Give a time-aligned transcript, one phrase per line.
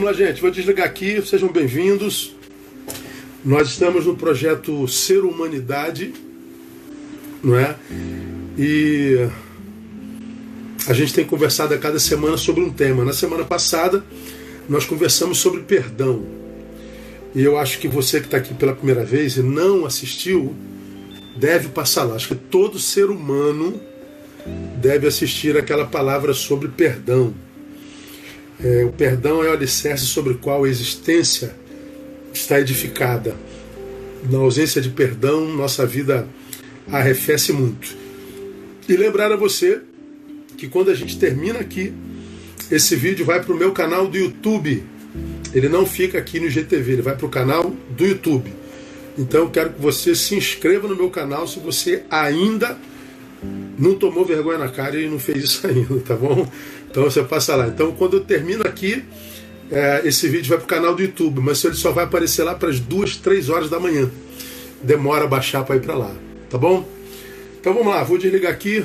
[0.00, 0.40] Vamos lá, gente.
[0.40, 1.20] Vou desligar aqui.
[1.26, 2.34] Sejam bem-vindos.
[3.44, 6.14] Nós estamos no projeto Ser Humanidade,
[7.42, 7.76] não é?
[8.56, 9.28] E
[10.88, 13.04] a gente tem conversado a cada semana sobre um tema.
[13.04, 14.02] Na semana passada,
[14.66, 16.24] nós conversamos sobre perdão.
[17.34, 20.54] E eu acho que você que está aqui pela primeira vez e não assistiu,
[21.36, 22.14] deve passar lá.
[22.14, 23.78] Acho que todo ser humano
[24.80, 27.34] deve assistir aquela palavra sobre perdão.
[28.62, 31.54] É, o perdão é o alicerce sobre o qual a existência
[32.32, 33.34] está edificada.
[34.30, 36.28] Na ausência de perdão, nossa vida
[36.92, 37.96] arrefece muito.
[38.88, 39.80] E lembrar a você
[40.56, 41.92] que quando a gente termina aqui,
[42.70, 44.84] esse vídeo vai para o meu canal do YouTube.
[45.54, 48.52] Ele não fica aqui no GTV, ele vai para o canal do YouTube.
[49.18, 52.78] Então eu quero que você se inscreva no meu canal se você ainda
[53.78, 56.46] não tomou vergonha na cara e não fez isso ainda, tá bom?
[56.90, 57.68] Então você passa lá.
[57.68, 59.04] Então quando eu termino aqui,
[59.70, 62.54] é, esse vídeo vai para o canal do YouTube, mas ele só vai aparecer lá
[62.54, 64.10] para as duas, três horas da manhã.
[64.82, 66.12] Demora baixar para ir para lá,
[66.48, 66.88] tá bom?
[67.60, 68.84] Então vamos lá, vou desligar aqui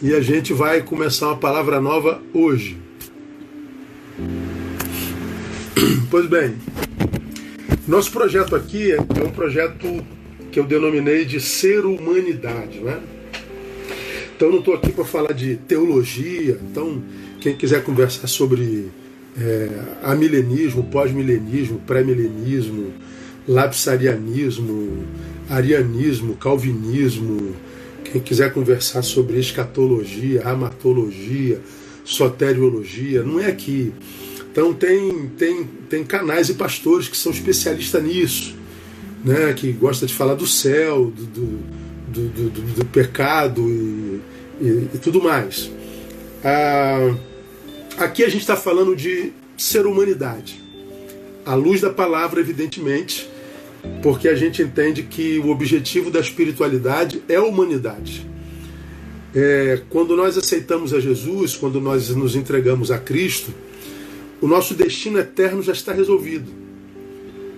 [0.00, 2.78] e a gente vai começar uma palavra nova hoje.
[6.10, 6.56] Pois bem,
[7.88, 10.04] nosso projeto aqui é um projeto
[10.52, 13.00] que eu denominei de ser humanidade, né?
[14.42, 17.00] Então não estou aqui para falar de teologia, então
[17.40, 18.90] quem quiser conversar sobre
[19.40, 19.68] é,
[20.02, 22.92] amilenismo, pós-milenismo, pré-milenismo,
[23.46, 25.06] lapsarianismo,
[25.48, 27.54] arianismo, calvinismo,
[28.02, 31.60] quem quiser conversar sobre escatologia, amatologia,
[32.04, 33.92] soteriologia, não é aqui.
[34.50, 38.56] Então tem, tem, tem canais e pastores que são especialistas nisso,
[39.24, 41.26] né, que gosta de falar do céu, do,
[42.12, 44.31] do, do, do pecado e,
[44.62, 45.70] e, e, tudo mais.
[46.44, 47.14] Ah,
[47.96, 50.60] Aqui a gente está falando de ser humanidade.
[51.44, 53.28] À luz da palavra, evidentemente,
[54.02, 58.26] porque a gente entende que o objetivo da espiritualidade é a humanidade.
[59.34, 63.52] É, quando nós aceitamos a Jesus, quando nós nos entregamos a Cristo,
[64.40, 66.50] o nosso destino eterno já está resolvido.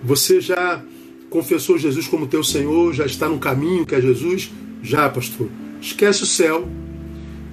[0.03, 0.83] Você já
[1.29, 4.51] confessou Jesus como teu Senhor, já está no caminho que é Jesus?
[4.83, 5.49] Já, pastor.
[5.81, 6.67] Esquece o céu,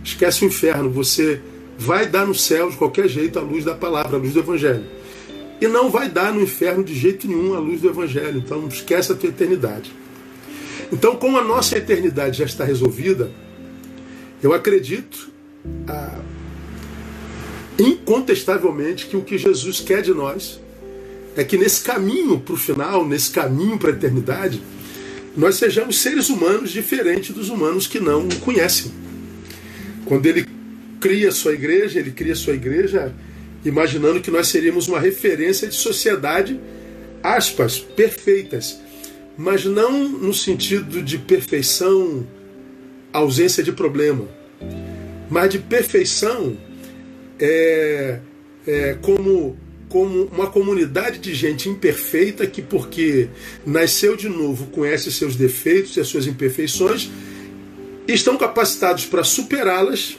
[0.05, 0.91] esquece o inferno.
[0.91, 1.41] Você
[1.79, 4.85] vai dar no céu de qualquer jeito a luz da palavra, a luz do Evangelho.
[5.61, 8.39] E não vai dar no inferno de jeito nenhum a luz do Evangelho.
[8.39, 9.93] Então esquece a tua eternidade.
[10.93, 13.31] Então, como a nossa eternidade já está resolvida,
[14.43, 15.31] eu acredito
[15.89, 16.21] ah,
[17.79, 20.61] incontestavelmente que o que Jesus quer de nós
[21.37, 24.61] é que nesse caminho para o final, nesse caminho para a eternidade,
[25.37, 28.93] nós sejamos seres humanos diferentes dos humanos que não o conhecem.
[30.05, 30.47] Quando ele
[31.01, 33.13] cria sua igreja, ele cria sua igreja
[33.65, 36.59] imaginando que nós seríamos uma referência de sociedade,
[37.23, 38.81] aspas, perfeitas,
[39.37, 42.27] mas não no sentido de perfeição,
[43.13, 44.27] ausência de problema,
[45.31, 46.57] mas de perfeição
[47.39, 48.19] é,
[48.67, 49.57] é, como,
[49.89, 53.29] como uma comunidade de gente imperfeita que, porque
[53.65, 57.11] nasceu de novo, conhece seus defeitos e as suas imperfeições,
[58.09, 60.17] estão capacitados para superá-las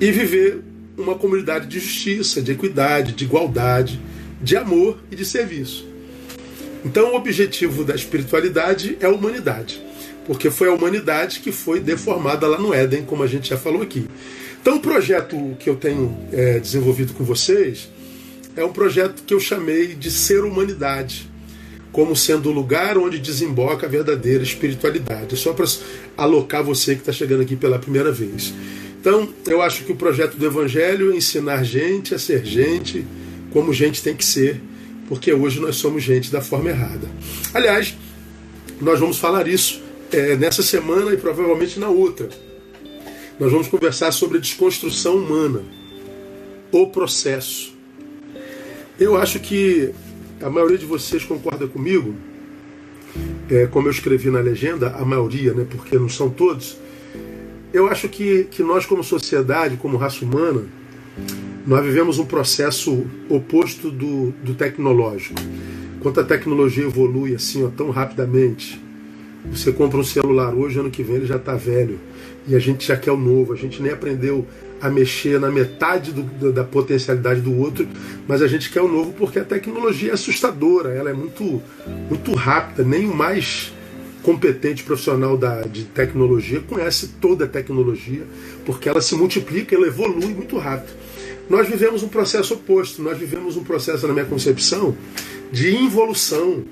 [0.00, 0.62] e viver
[0.96, 4.00] uma comunidade de justiça, de equidade, de igualdade,
[4.42, 5.88] de amor e de serviço.
[6.84, 9.82] Então, o objetivo da espiritualidade é a humanidade,
[10.26, 13.82] porque foi a humanidade que foi deformada lá no Éden, como a gente já falou
[13.82, 14.06] aqui.
[14.60, 17.90] Então, o projeto que eu tenho é, desenvolvido com vocês
[18.56, 21.29] é um projeto que eu chamei de Ser Humanidade,
[21.92, 25.36] como sendo o lugar onde desemboca a verdadeira espiritualidade.
[25.36, 25.66] Só para
[26.16, 28.52] alocar você que está chegando aqui pela primeira vez.
[29.00, 33.04] Então, eu acho que o projeto do Evangelho é ensinar gente a ser gente
[33.50, 34.60] como gente tem que ser,
[35.08, 37.08] porque hoje nós somos gente da forma errada.
[37.52, 37.96] Aliás,
[38.80, 39.82] nós vamos falar isso
[40.12, 42.28] é, nessa semana e provavelmente na outra.
[43.38, 45.62] Nós vamos conversar sobre a desconstrução humana,
[46.70, 47.74] o processo.
[48.98, 49.94] Eu acho que
[50.42, 52.14] a maioria de vocês concorda comigo,
[53.50, 56.76] é, como eu escrevi na legenda, a maioria, né, porque não são todos
[57.72, 60.62] eu acho que, que nós, como sociedade, como raça humana,
[61.64, 65.40] nós vivemos um processo oposto do, do tecnológico.
[66.00, 68.80] Quanto a tecnologia evolui assim ó, tão rapidamente,
[69.52, 71.98] você compra um celular hoje, ano que vem ele já está velho.
[72.48, 74.44] E a gente já quer o novo, a gente nem aprendeu
[74.80, 77.86] a mexer na metade do, da potencialidade do outro,
[78.26, 81.62] mas a gente quer o novo porque a tecnologia é assustadora, ela é muito,
[82.08, 83.72] muito rápida, nem o mais
[84.22, 88.22] competente profissional da, de tecnologia conhece toda a tecnologia,
[88.64, 90.92] porque ela se multiplica, ela evolui muito rápido.
[91.48, 94.96] Nós vivemos um processo oposto, nós vivemos um processo, na minha concepção,
[95.50, 96.62] de involução.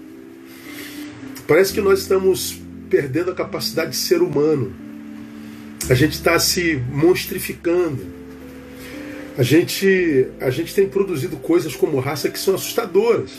[1.49, 4.73] Parece que nós estamos perdendo a capacidade de ser humano.
[5.91, 8.05] A gente está se monstrificando.
[9.39, 13.31] A gente, a gente tem produzido coisas como raça que são assustadoras.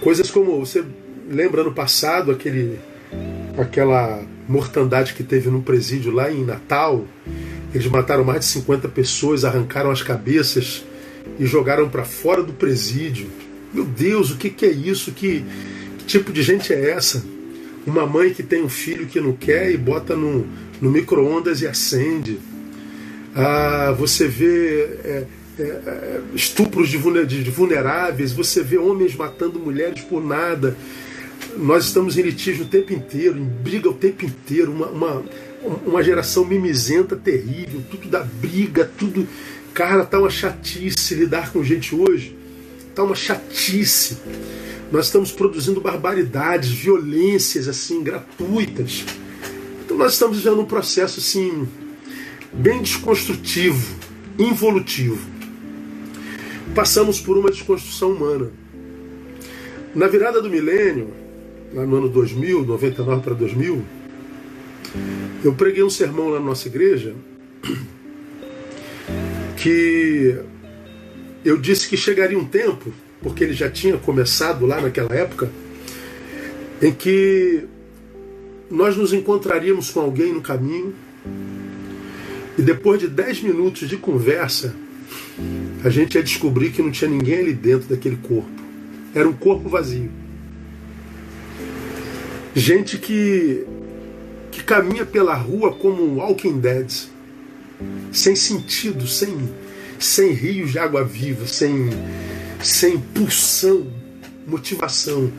[0.00, 0.84] Coisas como você
[1.30, 2.78] lembra no passado aquele
[3.56, 7.06] aquela mortandade que teve num presídio lá em Natal.
[7.74, 10.84] Eles mataram mais de 50 pessoas, arrancaram as cabeças
[11.38, 13.28] e jogaram para fora do presídio.
[13.72, 15.12] Meu Deus, o que, que é isso?
[15.12, 15.44] Que,
[15.98, 17.24] que, tipo de gente é essa?
[17.86, 20.46] Uma mãe que tem um filho que não quer e bota no,
[20.80, 22.38] no micro-ondas e acende.
[23.34, 25.26] Ah, você vê é,
[25.58, 30.76] é, é estupros de vulneráveis, você vê homens matando mulheres por nada
[31.56, 35.24] nós estamos em litígio o tempo inteiro, em briga o tempo inteiro, uma, uma,
[35.86, 39.26] uma geração mimizenta terrível, tudo da briga, tudo.
[39.72, 42.36] Cara, tá uma chatice lidar com gente hoje.
[42.94, 44.18] Tá uma chatice.
[44.90, 49.04] Nós estamos produzindo barbaridades, violências assim, gratuitas.
[49.96, 51.66] Nós estamos vivendo um processo assim,
[52.52, 53.96] bem desconstrutivo,
[54.38, 55.26] involutivo.
[56.74, 58.50] Passamos por uma desconstrução humana.
[59.94, 61.08] Na virada do milênio,
[61.72, 63.82] lá no ano 2000, 99 para 2000,
[65.42, 67.14] eu preguei um sermão lá na nossa igreja
[69.56, 70.38] que
[71.42, 75.50] eu disse que chegaria um tempo, porque ele já tinha começado lá naquela época,
[76.82, 77.66] em que
[78.70, 80.94] nós nos encontraríamos com alguém no caminho
[82.58, 84.74] e depois de 10 minutos de conversa,
[85.84, 88.48] a gente ia descobrir que não tinha ninguém ali dentro daquele corpo.
[89.14, 90.10] Era um corpo vazio.
[92.54, 93.66] Gente que,
[94.50, 96.90] que caminha pela rua como um Walking Dead,
[98.10, 99.36] sem sentido, sem,
[99.98, 101.90] sem rios de água viva, sem,
[102.62, 103.86] sem pulsão,
[104.46, 105.30] motivação.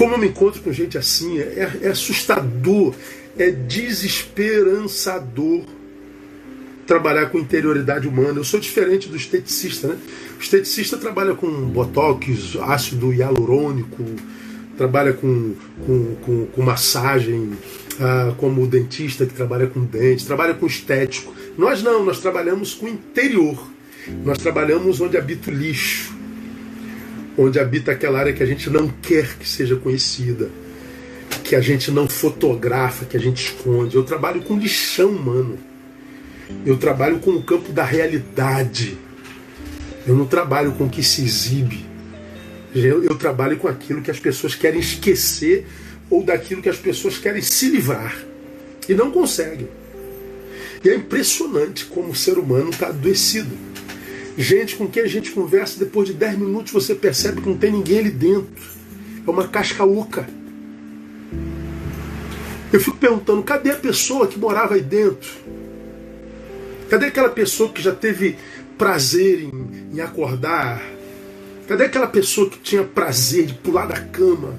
[0.00, 2.94] Como eu me encontro com gente assim, é, é assustador,
[3.36, 5.64] é desesperançador
[6.86, 8.38] trabalhar com interioridade humana.
[8.38, 9.98] Eu sou diferente do esteticista, né?
[10.38, 14.02] O esteticista trabalha com botox, ácido hialurônico,
[14.74, 15.54] trabalha com,
[15.84, 17.52] com, com, com massagem,
[18.00, 21.34] ah, como o dentista que trabalha com dente, trabalha com estético.
[21.58, 23.62] Nós não, nós trabalhamos com interior.
[24.24, 26.18] Nós trabalhamos onde habita o lixo,
[27.36, 30.50] onde habita aquela área que a gente não quer que seja conhecida,
[31.44, 33.96] que a gente não fotografa, que a gente esconde.
[33.96, 35.58] Eu trabalho com lixão humano.
[36.66, 38.98] Eu trabalho com o campo da realidade.
[40.06, 41.86] Eu não trabalho com o que se exibe.
[42.74, 45.66] Eu, eu trabalho com aquilo que as pessoas querem esquecer
[46.08, 48.16] ou daquilo que as pessoas querem se livrar
[48.88, 49.68] e não conseguem.
[50.84, 53.69] E é impressionante como o ser humano está adoecido.
[54.36, 57.72] Gente com quem a gente conversa, depois de 10 minutos você percebe que não tem
[57.72, 58.64] ninguém ali dentro.
[59.26, 60.28] É uma casca oca.
[62.72, 65.28] Eu fico perguntando, cadê a pessoa que morava aí dentro?
[66.88, 68.36] Cadê aquela pessoa que já teve
[68.78, 70.80] prazer em, em acordar
[71.70, 74.58] Cadê aquela pessoa que tinha prazer de pular da cama?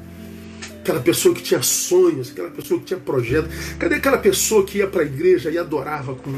[0.79, 3.49] Aquela pessoa que tinha sonhos, aquela pessoa que tinha projeto.
[3.77, 6.31] Cadê aquela pessoa que ia para a igreja e adorava com,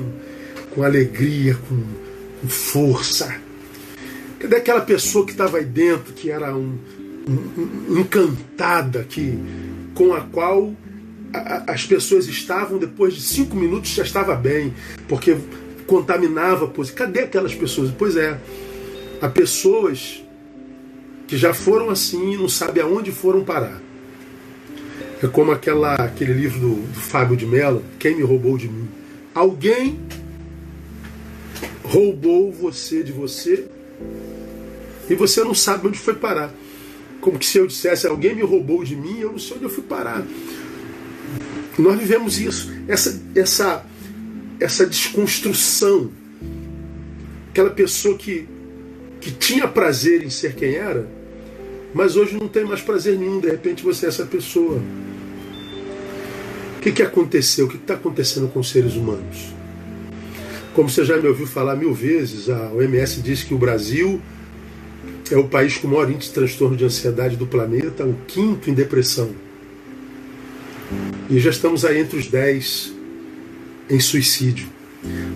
[0.73, 1.83] com alegria, com,
[2.43, 3.33] com força?
[4.37, 6.77] Cadê aquela pessoa que estava aí dentro, que era um,
[7.25, 9.39] um, um, encantada, que,
[9.95, 10.75] com a qual
[11.33, 14.73] a, as pessoas estavam, depois de cinco minutos já estava bem,
[15.07, 15.37] porque
[15.87, 16.67] contaminava.
[16.67, 17.89] Pois, cadê aquelas pessoas?
[17.97, 18.37] Pois é,
[19.21, 20.21] há pessoas
[21.25, 23.81] que já foram assim e não sabe aonde foram parar.
[25.21, 28.89] É como aquela, aquele livro do, do Fábio de Mello, Quem me roubou de mim?
[29.33, 29.97] Alguém
[31.93, 33.67] roubou você de você
[35.07, 36.51] e você não sabe onde foi parar.
[37.21, 39.69] Como que se eu dissesse, alguém me roubou de mim, eu não sei onde eu
[39.69, 40.25] fui parar.
[41.77, 43.85] Nós vivemos isso, essa, essa,
[44.59, 46.09] essa desconstrução.
[47.51, 48.47] Aquela pessoa que,
[49.21, 51.07] que tinha prazer em ser quem era,
[51.93, 54.81] mas hoje não tem mais prazer nenhum, de repente você é essa pessoa.
[56.77, 57.67] O que, que aconteceu?
[57.67, 59.53] O que está acontecendo com os seres humanos?
[60.73, 64.19] Como você já me ouviu falar mil vezes, a OMS diz que o Brasil
[65.31, 68.69] é o país com o maior índice de transtorno de ansiedade do planeta, o quinto
[68.69, 69.29] em depressão.
[71.29, 72.93] E já estamos aí entre os dez
[73.89, 74.67] em suicídio.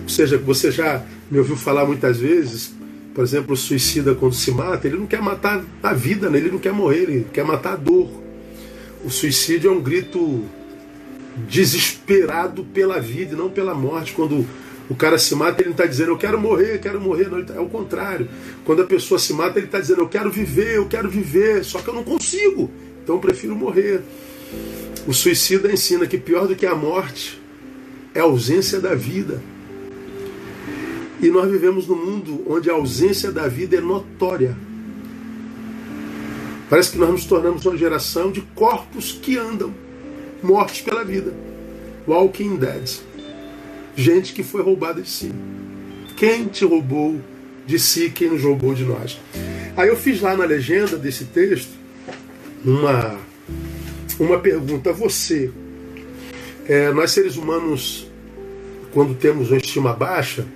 [0.02, 2.72] Ou seja, você já me ouviu falar muitas vezes,
[3.14, 6.38] por exemplo, o suicida quando se mata, ele não quer matar a vida, né?
[6.38, 8.10] ele não quer morrer, ele quer matar a dor.
[9.04, 10.44] O suicídio é um grito
[11.48, 14.12] desesperado pela vida e não pela morte.
[14.12, 14.44] Quando,
[14.88, 17.28] O cara se mata, ele não está dizendo eu quero morrer, eu quero morrer.
[17.28, 18.28] Não, tá, é o contrário.
[18.64, 21.80] Quando a pessoa se mata, ele está dizendo eu quero viver, eu quero viver, só
[21.80, 22.70] que eu não consigo.
[23.02, 24.00] Então eu prefiro morrer.
[25.06, 27.40] O suicida ensina que pior do que a morte
[28.14, 29.42] é a ausência da vida.
[31.20, 34.56] E nós vivemos num mundo onde a ausência da vida é notória.
[36.70, 39.74] Parece que nós nos tornamos uma geração de corpos que andam,
[40.42, 41.34] mortos pela vida.
[42.06, 43.07] Walking Dead.
[43.98, 45.32] Gente que foi roubada de si.
[46.16, 47.20] Quem te roubou
[47.66, 48.10] de si?
[48.10, 49.18] Quem nos roubou de nós?
[49.76, 51.72] Aí eu fiz lá na legenda desse texto
[52.64, 53.18] uma,
[54.20, 54.92] uma pergunta.
[54.92, 55.50] Você,
[56.68, 58.06] é, nós seres humanos,
[58.92, 60.46] quando temos uma estima baixa,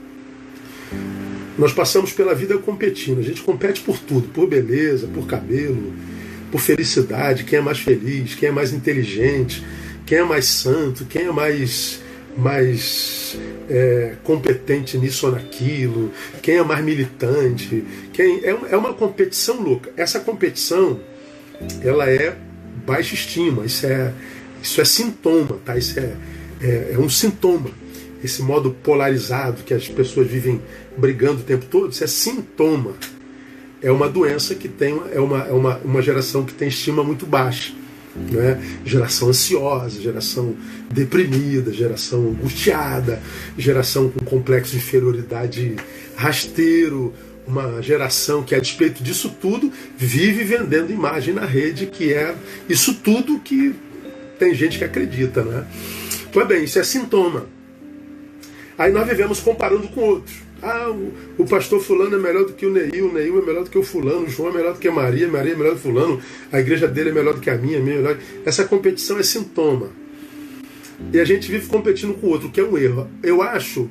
[1.58, 3.18] nós passamos pela vida competindo.
[3.18, 5.92] A gente compete por tudo, por beleza, por cabelo,
[6.52, 9.64] por felicidade, quem é mais feliz, quem é mais inteligente,
[10.06, 12.01] quem é mais santo, quem é mais
[12.36, 13.36] mais
[13.68, 16.10] é, competente nisso ou naquilo,
[16.40, 19.90] quem é mais militante, quem é, é uma competição louca.
[19.96, 21.00] Essa competição
[21.82, 22.36] ela é
[22.86, 24.12] baixa estima, isso é
[24.62, 25.76] isso é sintoma, tá?
[25.76, 26.14] Isso é,
[26.60, 27.70] é, é um sintoma
[28.22, 30.60] esse modo polarizado que as pessoas vivem
[30.96, 32.94] brigando o tempo todo, isso é sintoma.
[33.82, 37.26] É uma doença que tem, é uma, é uma, uma geração que tem estima muito
[37.26, 37.74] baixa.
[38.14, 38.60] Né?
[38.84, 40.54] Geração ansiosa, geração
[40.90, 43.20] deprimida, geração angustiada,
[43.56, 45.76] geração com complexo de inferioridade
[46.14, 47.14] rasteiro,
[47.46, 52.34] uma geração que, a despeito disso tudo, vive vendendo imagem na rede, que é
[52.68, 53.74] isso tudo que
[54.38, 55.42] tem gente que acredita.
[55.42, 55.66] Né?
[56.32, 57.46] Pois bem, isso é sintoma.
[58.76, 60.36] Aí nós vivemos comparando com outros.
[60.62, 63.64] Ah, o, o, pastor fulano é melhor do que o Neil, o Neil é melhor
[63.64, 65.70] do que o fulano, o João é melhor do que a Maria, Maria é melhor
[65.70, 67.98] do que fulano, a igreja dele é melhor do que a minha, a minha é
[67.98, 68.18] melhor.
[68.46, 69.90] Essa competição é sintoma.
[71.12, 73.10] E a gente vive competindo com o outro, que é um erro.
[73.24, 73.90] Eu acho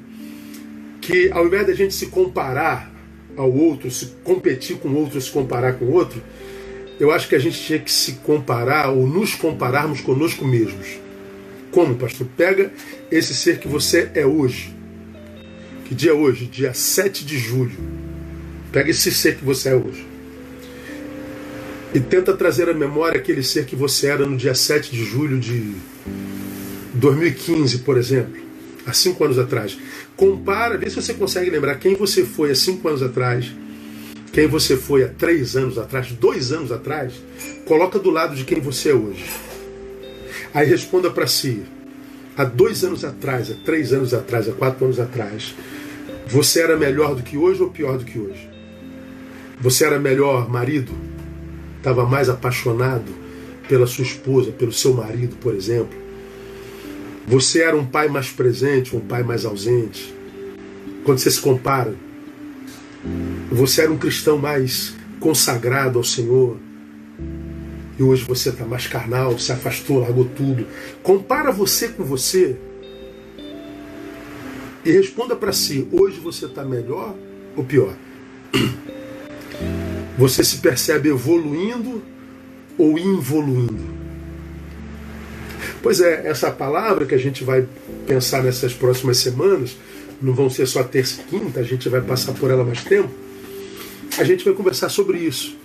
[1.02, 2.90] que ao invés da gente se comparar
[3.36, 6.24] ao outro, se competir com o outro, se comparar com o outro,
[7.02, 11.00] eu acho que a gente tinha que se comparar ou nos compararmos conosco mesmos.
[11.70, 12.28] Como, pastor?
[12.38, 12.72] Pega
[13.12, 14.81] esse ser que você é hoje
[15.92, 16.46] que dia é hoje?
[16.46, 17.78] Dia 7 de julho.
[18.72, 20.08] Pega esse ser que você é hoje.
[21.94, 25.38] E tenta trazer à memória aquele ser que você era no dia 7 de julho
[25.38, 25.74] de
[26.94, 28.42] 2015, por exemplo.
[28.86, 29.78] Há cinco anos atrás.
[30.16, 33.52] Compara, vê se você consegue lembrar quem você foi há cinco anos atrás,
[34.32, 37.16] quem você foi há três anos atrás, dois anos atrás.
[37.66, 39.26] Coloca do lado de quem você é hoje.
[40.54, 41.64] Aí responda para si.
[42.38, 45.54] Há dois anos atrás, há três anos atrás, há quatro anos atrás,
[46.32, 48.50] você era melhor do que hoje ou pior do que hoje?
[49.60, 50.94] Você era melhor marido?
[51.78, 53.12] Estava mais apaixonado
[53.68, 56.00] pela sua esposa, pelo seu marido, por exemplo?
[57.28, 60.16] Você era um pai mais presente, um pai mais ausente?
[61.04, 61.94] Quando você se compara,
[63.52, 66.58] você era um cristão mais consagrado ao Senhor?
[68.00, 70.66] E hoje você está mais carnal, se afastou, largou tudo.
[71.04, 72.58] Compara você com você
[74.84, 77.16] e responda para si: hoje você está melhor
[77.56, 77.96] ou pior?
[80.18, 82.02] Você se percebe evoluindo
[82.78, 84.02] ou involuindo?
[85.82, 87.66] Pois é, essa palavra que a gente vai
[88.06, 89.76] pensar nessas próximas semanas,
[90.22, 93.10] não vão ser só terça e quinta, a gente vai passar por ela mais tempo.
[94.18, 95.58] A gente vai conversar sobre isso.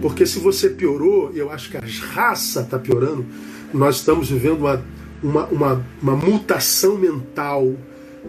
[0.00, 3.24] Porque se você piorou, eu acho que a raça está piorando,
[3.72, 4.82] nós estamos vivendo uma,
[5.22, 7.72] uma, uma, uma mutação mental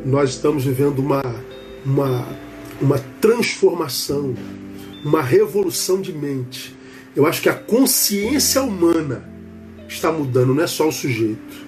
[0.05, 1.21] nós estamos vivendo uma,
[1.85, 2.27] uma,
[2.81, 4.35] uma transformação,
[5.03, 6.75] uma revolução de mente.
[7.15, 9.29] Eu acho que a consciência humana
[9.87, 11.63] está mudando, não é só o sujeito.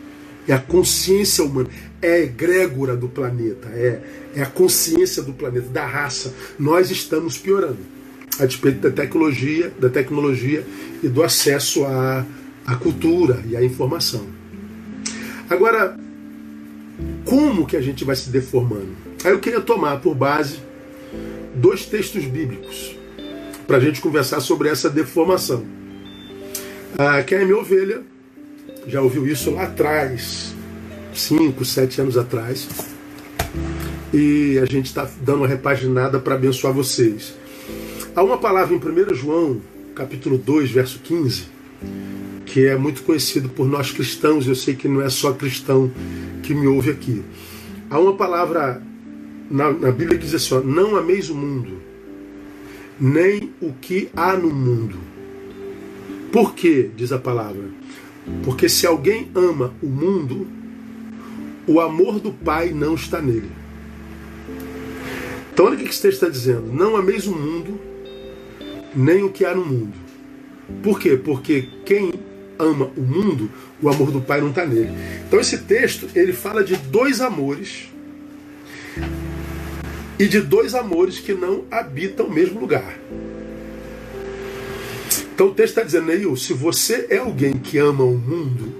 [0.48, 1.70] É a consciência humana,
[2.02, 4.02] é a egrégora do planeta, é,
[4.36, 6.34] é a consciência do planeta, da raça.
[6.58, 7.80] Nós estamos piorando,
[8.40, 10.64] a despeito da tecnologia, da tecnologia
[11.02, 12.26] e do acesso à,
[12.66, 14.28] à cultura e à informação.
[15.50, 15.98] Agora,
[17.26, 18.96] como que a gente vai se deformando?
[19.24, 20.60] Aí eu queria tomar por base
[21.56, 22.96] dois textos bíblicos
[23.66, 25.66] para a gente conversar sobre essa deformação.
[26.98, 28.04] Ah, quem é minha ovelha
[28.88, 30.54] já ouviu isso lá atrás,
[31.14, 32.68] cinco, sete anos atrás,
[34.14, 37.34] e a gente está dando uma repaginada para abençoar vocês.
[38.16, 39.60] Há uma palavra em 1 João,
[39.96, 41.46] capítulo 2, verso 15,
[42.46, 45.92] que é muito conhecido por nós cristãos, eu sei que não é só cristão
[46.46, 47.24] que me ouve aqui.
[47.90, 48.82] Há uma palavra
[49.50, 51.82] na, na Bíblia que diz assim: ó, não ameis o mundo,
[53.00, 54.98] nem o que há no mundo.
[56.32, 56.90] Por quê?
[56.96, 57.64] Diz a palavra.
[58.44, 60.48] Porque se alguém ama o mundo,
[61.68, 63.52] o amor do Pai não está nele.
[65.54, 66.72] Então olha o que esse texto está dizendo.
[66.72, 67.80] Não ameis o mundo,
[68.96, 69.94] nem o que há no mundo.
[70.84, 71.16] Por quê?
[71.16, 72.14] Porque quem
[72.60, 73.50] ama o mundo,
[73.82, 74.92] o amor do Pai não está nele.
[75.28, 77.90] Então esse texto ele fala de dois amores
[80.18, 82.98] e de dois amores que não habitam o mesmo lugar.
[85.34, 88.74] Então o texto está dizendo, Neil, se você é alguém que ama o mundo,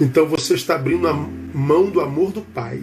[0.00, 2.80] então você está abrindo a mão do amor do Pai.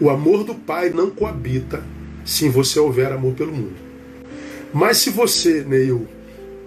[0.00, 1.84] O amor do Pai não coabita
[2.24, 3.74] se você houver amor pelo mundo.
[4.72, 6.08] Mas se você, Neil,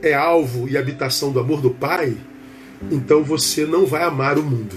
[0.01, 2.15] é alvo e habitação do amor do Pai,
[2.91, 4.75] então você não vai amar o mundo.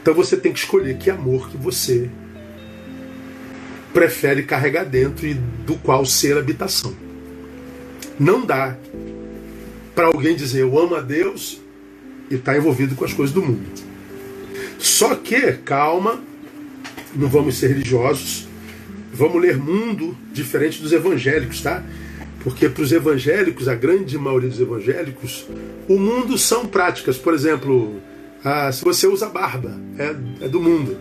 [0.00, 2.10] Então você tem que escolher que amor que você
[3.92, 6.94] prefere carregar dentro e do qual ser habitação.
[8.18, 8.76] Não dá
[9.94, 11.60] para alguém dizer eu amo a Deus
[12.30, 13.66] e está envolvido com as coisas do mundo.
[14.78, 16.20] Só que, calma,
[17.14, 18.48] não vamos ser religiosos,
[19.12, 21.84] vamos ler mundo diferente dos evangélicos, tá?
[22.42, 25.46] Porque para os evangélicos, a grande maioria dos evangélicos,
[25.88, 27.16] o mundo são práticas.
[27.16, 28.00] Por exemplo,
[28.72, 30.96] se você usa barba, é, é do mundo.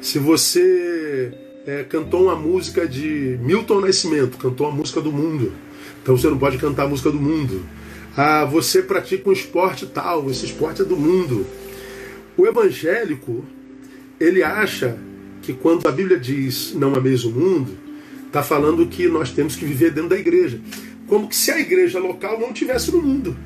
[0.00, 1.32] Se você
[1.66, 5.52] é, cantou uma música de Milton Nascimento, cantou uma música do mundo.
[6.02, 7.64] Então você não pode cantar a música do mundo.
[8.16, 11.46] Ah, você pratica um esporte tal, esse esporte é do mundo.
[12.36, 13.44] O evangélico,
[14.18, 14.96] ele acha
[15.42, 17.76] que quando a Bíblia diz não ameis o mundo,
[18.30, 20.60] está falando que nós temos que viver dentro da igreja.
[21.08, 23.36] Como que se a igreja local não tivesse no mundo.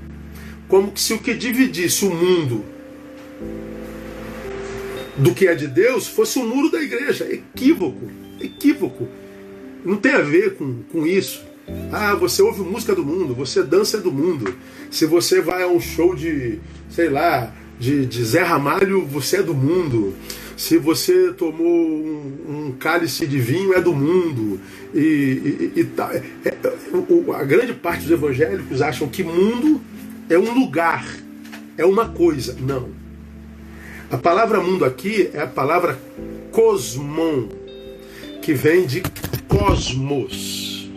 [0.68, 2.64] Como que se o que dividisse o mundo
[5.16, 7.24] do que é de Deus fosse o muro da igreja.
[7.24, 8.10] Equívoco.
[8.38, 9.08] Equívoco.
[9.84, 11.42] Não tem a ver com, com isso.
[11.90, 14.54] Ah, você ouve música do mundo, você dança do mundo.
[14.90, 16.58] Se você vai a um show de,
[16.90, 20.14] sei lá, de, de Zé Ramalho, você é do mundo
[20.56, 24.60] se você tomou um, um, cálice de vinho, é do mundo.
[24.94, 29.80] E, e, e tá, é, é, a grande parte dos evangélicos acham que mundo
[30.28, 31.04] é um lugar,
[31.76, 32.56] é uma coisa.
[32.60, 32.88] Não.
[34.10, 35.98] A palavra mundo aqui é a palavra
[36.52, 37.48] cosmon,
[38.40, 39.02] que vem de
[39.48, 40.88] cosmos.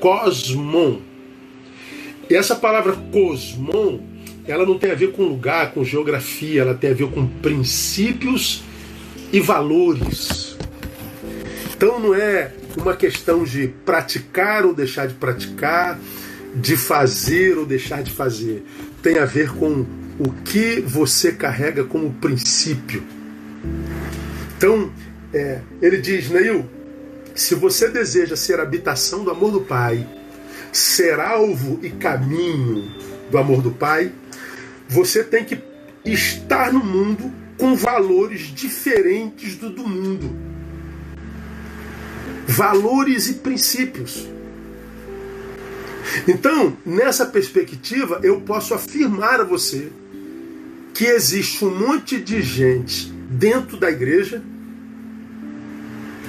[0.00, 1.00] Cosmon.
[2.30, 4.00] E essa palavra cosmon,
[4.46, 8.62] ela não tem a ver com lugar, com geografia, ela tem a ver com princípios
[9.34, 10.56] e valores.
[11.76, 15.98] Então não é uma questão de praticar ou deixar de praticar,
[16.54, 18.64] de fazer ou deixar de fazer.
[19.02, 19.84] Tem a ver com
[20.20, 23.02] o que você carrega como princípio.
[24.56, 24.92] Então,
[25.32, 26.70] é, ele diz, Neil,
[27.34, 30.06] se você deseja ser habitação do amor do Pai,
[30.72, 32.88] ser alvo e caminho
[33.32, 34.12] do amor do Pai,
[34.88, 35.58] você tem que
[36.04, 40.30] estar no mundo com valores diferentes do do mundo.
[42.46, 44.28] Valores e princípios.
[46.28, 49.90] Então, nessa perspectiva, eu posso afirmar a você
[50.92, 54.42] que existe um monte de gente dentro da igreja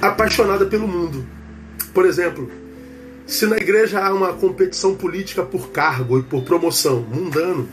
[0.00, 1.24] apaixonada pelo mundo.
[1.94, 2.50] Por exemplo,
[3.26, 7.68] se na igreja há uma competição política por cargo e por promoção, mundano.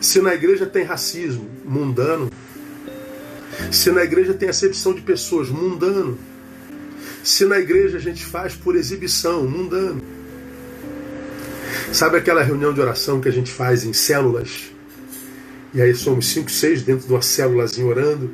[0.00, 2.30] Se na igreja tem racismo, mundano.
[3.70, 6.18] Se na igreja tem acepção de pessoas, mundano.
[7.24, 10.00] Se na igreja a gente faz por exibição, mundano.
[11.92, 14.70] Sabe aquela reunião de oração que a gente faz em células?
[15.72, 18.30] E aí somos cinco, seis dentro de uma célulazinha orando.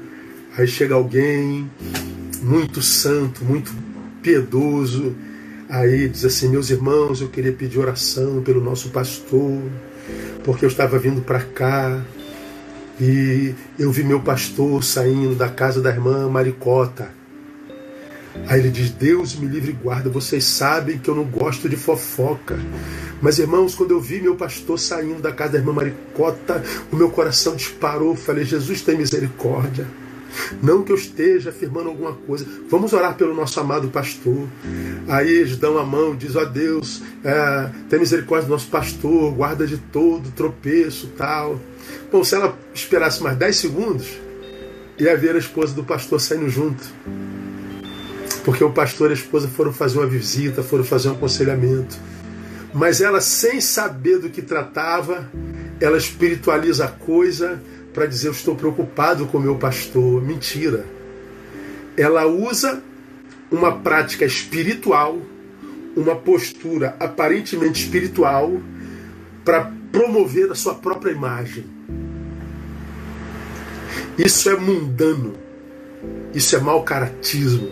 [0.56, 1.70] Aí chega alguém
[2.42, 3.72] muito santo, muito
[4.22, 5.14] piedoso.
[5.68, 9.62] Aí diz assim: Meus irmãos, eu queria pedir oração pelo nosso pastor
[10.44, 12.00] porque eu estava vindo para cá
[13.00, 17.10] e eu vi meu pastor saindo da casa da irmã Maricota.
[18.46, 20.08] Aí ele diz: Deus me livre e guarda.
[20.08, 22.58] Vocês sabem que eu não gosto de fofoca.
[23.20, 27.10] Mas irmãos, quando eu vi meu pastor saindo da casa da irmã Maricota, o meu
[27.10, 28.16] coração disparou.
[28.16, 29.86] Falei: Jesus tem misericórdia.
[30.62, 32.46] Não que eu esteja afirmando alguma coisa.
[32.68, 34.46] Vamos orar pelo nosso amado pastor.
[35.08, 39.32] Aí eles dão a mão, diz: ó oh Deus, é, tem misericórdia do nosso pastor,
[39.32, 41.60] guarda de todo tropeço tal.
[42.10, 44.06] Bom, se ela esperasse mais 10 segundos,
[44.98, 46.82] ia ver a esposa do pastor saindo junto.
[48.44, 51.96] Porque o pastor e a esposa foram fazer uma visita, foram fazer um aconselhamento.
[52.74, 55.30] Mas ela, sem saber do que tratava,
[55.78, 57.60] ela espiritualiza a coisa
[57.92, 60.22] para dizer eu estou preocupado com meu pastor.
[60.22, 60.84] Mentira.
[61.96, 62.82] Ela usa
[63.50, 65.18] uma prática espiritual,
[65.94, 68.60] uma postura aparentemente espiritual,
[69.44, 71.64] para promover a sua própria imagem.
[74.16, 75.34] Isso é mundano.
[76.34, 77.70] Isso é mau caratismo.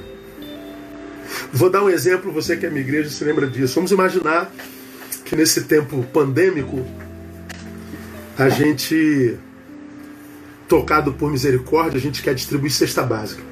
[1.53, 3.75] Vou dar um exemplo, você que é minha igreja se lembra disso.
[3.75, 4.53] Vamos imaginar
[5.25, 6.85] que nesse tempo pandêmico
[8.37, 9.39] a gente,
[10.71, 13.43] tocado por misericórdia, a gente quer distribuir cesta básica.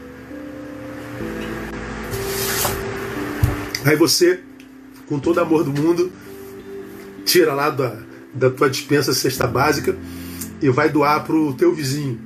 [3.84, 4.38] Aí você,
[5.08, 6.12] com todo amor do mundo,
[7.24, 7.98] tira lá da,
[8.32, 9.98] da tua dispensa cesta básica
[10.62, 12.20] e vai doar para o teu vizinho.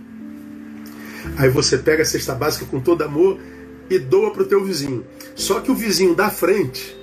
[1.39, 3.41] Aí você pega a cesta básica com todo amor
[3.89, 5.07] e doa para o teu vizinho.
[5.35, 6.95] Só que o vizinho da frente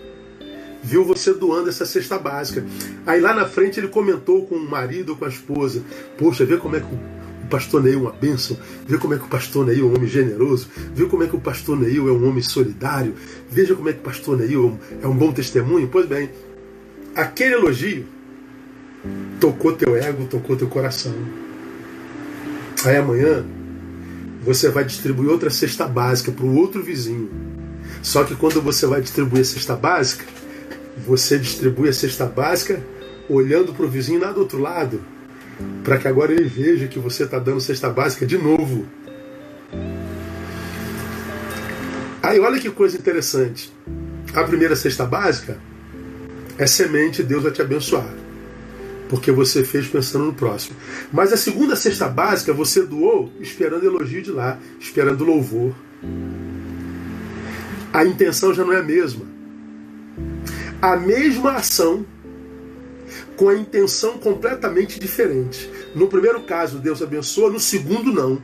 [0.83, 2.63] viu você doando essa cesta básica.
[3.07, 5.81] Aí lá na frente ele comentou com o marido com a esposa:
[6.19, 7.18] Poxa, vê como é que
[7.49, 8.57] pastor Neil é uma bênção,
[8.87, 11.35] vê como é que o pastor Neil é um homem generoso, vê como é que
[11.35, 13.13] o pastor Neil é um homem solidário,
[13.49, 15.89] veja como é que o pastor Neil é um bom testemunho.
[15.91, 16.29] Pois bem,
[17.15, 18.05] aquele elogio
[19.39, 21.13] tocou teu ego, tocou teu coração.
[22.85, 23.45] Aí amanhã
[24.43, 27.29] você vai distribuir outra cesta básica para o outro vizinho.
[28.01, 30.25] Só que quando você vai distribuir a cesta básica,
[31.05, 32.81] você distribui a cesta básica
[33.29, 35.01] olhando para o vizinho lá do outro lado,
[35.83, 38.85] para que agora ele veja que você está dando cesta básica de novo.
[42.21, 43.73] Aí olha que coisa interessante.
[44.33, 45.57] A primeira cesta básica
[46.57, 48.13] é semente, Deus vai te abençoar.
[49.09, 50.75] Porque você fez pensando no próximo.
[51.11, 55.73] Mas a segunda cesta básica você doou esperando elogio de lá, esperando louvor.
[57.91, 59.39] A intenção já não é a mesma
[60.81, 62.05] a mesma ação
[63.39, 65.71] com a intenção completamente diferente.
[65.95, 68.37] No primeiro caso, Deus abençoa, no segundo, não.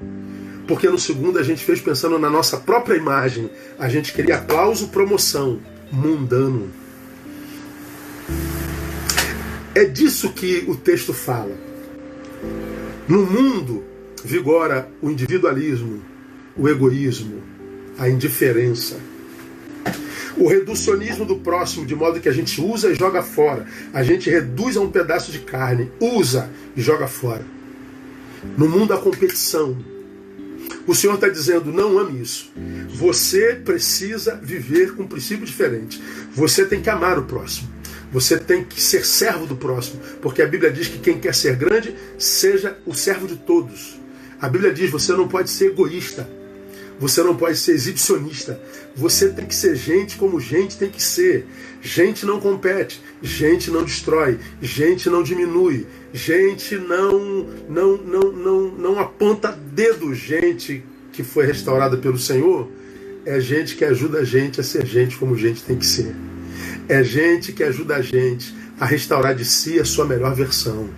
[0.70, 3.50] Porque no segundo a gente fez pensando na nossa própria imagem.
[3.78, 5.60] A gente queria aplauso, promoção.
[5.92, 6.72] Mundano.
[9.76, 11.58] É disso que o texto fala.
[13.06, 13.84] No mundo
[14.24, 16.02] vigora o individualismo,
[16.56, 17.44] o egoísmo,
[17.98, 18.96] a indiferença
[20.38, 23.66] o reducionismo do próximo, de modo que a gente usa e joga fora.
[23.94, 27.46] A gente reduz a um pedaço de carne, usa e joga fora.
[28.58, 29.78] No mundo da competição,
[30.88, 32.52] o Senhor está dizendo: não ame isso.
[32.90, 36.02] Você precisa viver com um princípio diferente.
[36.34, 37.70] Você tem que amar o próximo.
[38.12, 40.00] Você tem que ser servo do próximo.
[40.22, 44.00] Porque a Bíblia diz que quem quer ser grande, seja o servo de todos.
[44.40, 46.30] A Bíblia diz: você não pode ser egoísta.
[47.00, 48.62] Você não pode ser exibicionista.
[48.96, 51.46] Você tem que ser gente como gente tem que ser.
[51.82, 59.00] Gente não compete, gente não destrói, gente não diminui, gente não não não não não
[59.00, 62.68] aponta dedo, gente que foi restaurada pelo Senhor,
[63.24, 66.16] é gente que ajuda a gente a ser gente como gente tem que ser.
[66.90, 70.90] É gente que ajuda a gente a restaurar de si a sua melhor versão.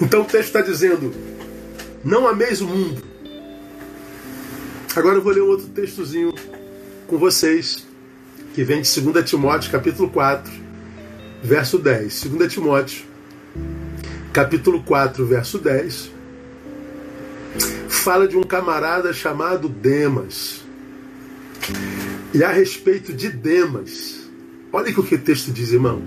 [0.00, 1.12] Então o texto está dizendo:
[2.02, 3.02] não ameis o mundo,
[4.96, 6.32] Agora eu vou ler um outro textozinho
[7.08, 7.84] com vocês,
[8.54, 10.52] que vem de 2 Timóteo, capítulo 4,
[11.42, 12.24] verso 10.
[12.26, 13.04] 2 Timóteo,
[14.32, 16.12] capítulo 4, verso 10,
[17.88, 20.64] fala de um camarada chamado Demas.
[22.32, 24.28] E a respeito de Demas,
[24.72, 26.00] olha o que o texto diz, irmão.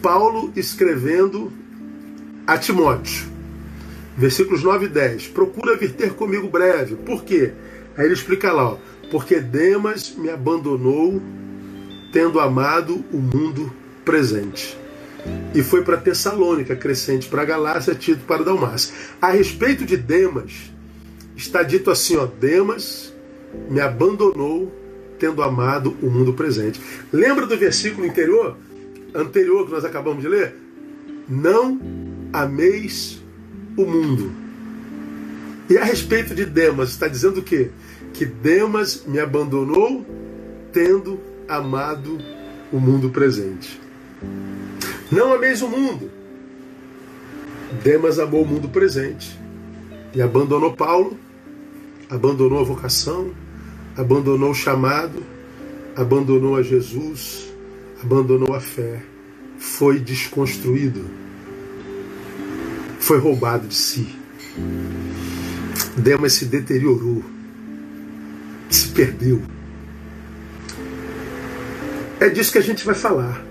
[0.00, 1.52] Paulo escrevendo
[2.46, 3.26] a Timóteo,
[4.16, 5.26] versículos 9 e 10.
[5.28, 6.94] Procura vir ter comigo breve.
[6.94, 7.52] Por quê?
[7.96, 8.78] Aí ele explica lá, ó,
[9.10, 11.20] porque Demas me abandonou,
[12.12, 13.72] tendo amado o mundo
[14.04, 14.76] presente.
[15.54, 18.92] E foi para Tessalônica, crescente para Galácia, Tito para Dalmácia.
[19.20, 20.72] A respeito de Demas,
[21.36, 23.12] está dito assim, ó, Demas
[23.68, 24.72] me abandonou,
[25.18, 26.80] tendo amado o mundo presente.
[27.12, 28.56] Lembra do versículo anterior,
[29.14, 30.56] anterior que nós acabamos de ler?
[31.28, 31.78] Não
[32.32, 33.22] ameis
[33.76, 34.32] o mundo.
[35.68, 37.70] E a respeito de Demas, está dizendo o quê?
[38.12, 40.04] Que Demas me abandonou
[40.72, 42.18] tendo amado
[42.72, 43.80] o mundo presente.
[45.10, 46.10] Não ameis o mundo.
[47.82, 49.38] Demas amou o mundo presente
[50.14, 51.16] e abandonou Paulo,
[52.08, 53.32] abandonou a vocação,
[53.96, 55.22] abandonou o chamado,
[55.96, 57.50] abandonou a Jesus,
[58.02, 59.02] abandonou a fé,
[59.58, 61.04] foi desconstruído,
[63.00, 64.14] foi roubado de si.
[65.96, 67.22] Demas se deteriorou,
[68.74, 69.42] se perdeu.
[72.20, 73.44] É disso que a gente vai falar.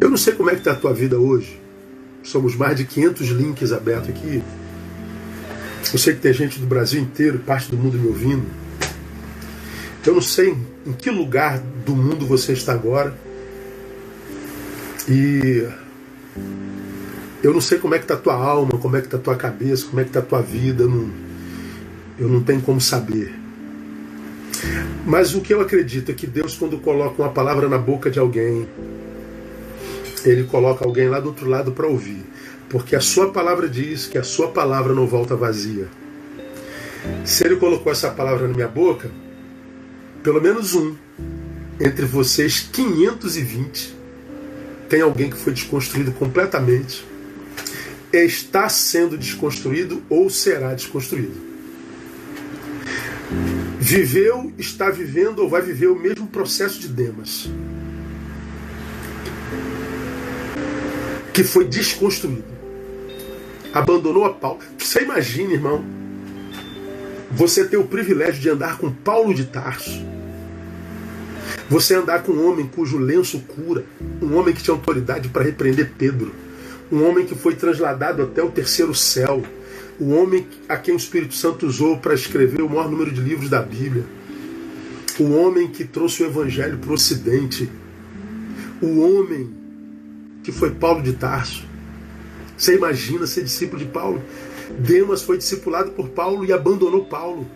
[0.00, 1.60] Eu não sei como é que está a tua vida hoje.
[2.22, 4.42] Somos mais de 500 links abertos aqui.
[5.92, 8.46] Eu sei que tem gente do Brasil inteiro, parte do mundo me ouvindo.
[10.06, 13.14] Eu não sei em que lugar do mundo você está agora.
[15.08, 15.68] E
[17.42, 19.20] eu não sei como é que está a tua alma, como é que está a
[19.20, 20.86] tua cabeça, como é que está a tua vida.
[20.86, 21.23] Não...
[22.16, 23.34] Eu não tenho como saber.
[25.04, 28.20] Mas o que eu acredito é que Deus, quando coloca uma palavra na boca de
[28.20, 28.68] alguém,
[30.24, 32.24] Ele coloca alguém lá do outro lado para ouvir.
[32.68, 35.88] Porque a sua palavra diz que a sua palavra não volta vazia.
[37.24, 39.10] Se Ele colocou essa palavra na minha boca,
[40.22, 40.94] pelo menos um,
[41.80, 43.94] entre vocês 520,
[44.88, 47.04] tem alguém que foi desconstruído completamente,
[48.12, 51.53] está sendo desconstruído ou será desconstruído
[53.78, 57.50] viveu, está vivendo ou vai viver o mesmo processo de Demas.
[61.32, 62.54] Que foi desconstruído.
[63.72, 64.60] Abandonou a Paulo.
[64.78, 65.84] Você imagina, irmão,
[67.30, 70.04] você ter o privilégio de andar com Paulo de Tarso.
[71.68, 73.84] Você andar com um homem cujo lenço cura,
[74.22, 76.32] um homem que tinha autoridade para repreender Pedro,
[76.92, 79.42] um homem que foi trasladado até o terceiro céu,
[79.98, 83.48] o homem a quem o Espírito Santo usou para escrever o maior número de livros
[83.48, 84.04] da Bíblia,
[85.18, 87.70] o homem que trouxe o Evangelho para o Ocidente,
[88.80, 89.52] o homem
[90.42, 91.64] que foi Paulo de Tarso.
[92.56, 94.22] Você imagina ser discípulo de Paulo?
[94.78, 97.46] Demas foi discipulado por Paulo e abandonou Paulo.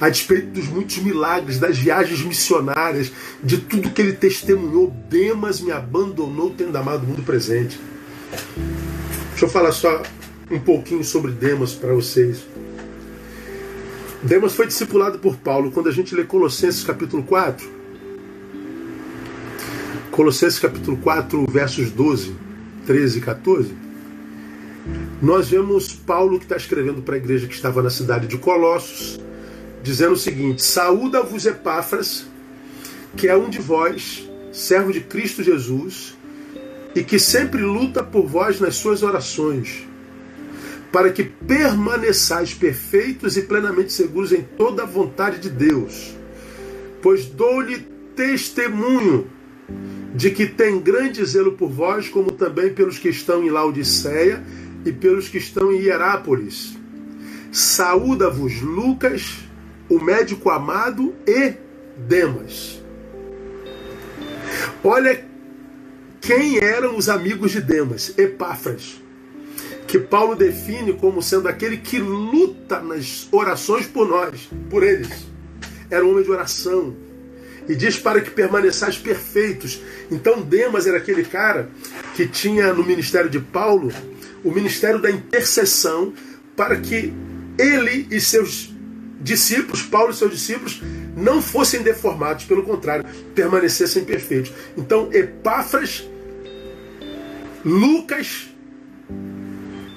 [0.00, 5.72] A despeito dos muitos milagres, das viagens missionárias, de tudo que ele testemunhou, Demas me
[5.72, 7.80] abandonou tendo amado o mundo presente.
[9.30, 10.02] Deixa eu falar só
[10.50, 12.44] um pouquinho sobre Demas para vocês.
[14.22, 17.80] Demas foi discipulado por Paulo quando a gente lê Colossenses capítulo 4.
[20.10, 22.34] Colossenses capítulo 4, versos 12,
[22.84, 23.74] 13 e 14.
[25.22, 29.20] Nós vemos Paulo que está escrevendo para a igreja que estava na cidade de Colossos,
[29.82, 32.26] dizendo o seguinte: Saúda-vos Epáfras,
[33.16, 36.16] que é um de vós, servo de Cristo Jesus,
[36.94, 39.89] e que sempre luta por vós nas suas orações
[40.92, 46.16] para que permaneçais perfeitos e plenamente seguros em toda a vontade de Deus.
[47.00, 47.78] Pois dou-lhe
[48.16, 49.30] testemunho
[50.14, 54.42] de que tem grande zelo por vós, como também pelos que estão em Laodiceia
[54.84, 56.76] e pelos que estão em Hierápolis.
[57.52, 59.38] Saúda-vos Lucas,
[59.88, 61.54] o médico amado, e
[61.96, 62.82] Demas.
[64.82, 65.24] Olha
[66.20, 69.00] quem eram os amigos de Demas: Epáfras
[69.90, 75.26] que Paulo define como sendo aquele que luta nas orações por nós, por eles.
[75.90, 76.94] Era um homem de oração.
[77.68, 79.80] E diz para que permaneçais perfeitos.
[80.08, 81.68] Então Demas era aquele cara
[82.14, 83.92] que tinha no ministério de Paulo
[84.44, 86.12] o ministério da intercessão
[86.54, 87.12] para que
[87.58, 88.72] ele e seus
[89.20, 90.80] discípulos, Paulo e seus discípulos,
[91.16, 94.52] não fossem deformados, pelo contrário, permanecessem perfeitos.
[94.78, 96.08] Então, Epáfras,
[97.64, 98.49] Lucas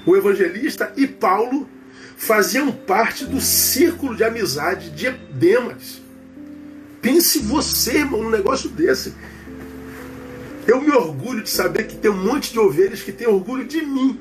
[0.05, 1.67] o evangelista e Paulo
[2.17, 6.01] faziam parte do círculo de amizade de Demas.
[7.01, 9.13] Pense você, irmão, num negócio desse.
[10.65, 13.85] Eu me orgulho de saber que tem um monte de ovelhas que tem orgulho de
[13.85, 14.17] mim.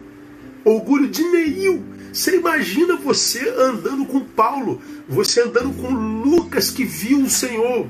[0.65, 1.85] Orgulho de Neil.
[2.13, 7.87] Você imagina você andando com Paulo, você andando com Lucas que viu o Senhor,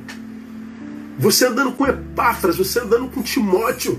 [1.19, 3.99] você andando com Epáfras, você andando com Timóteo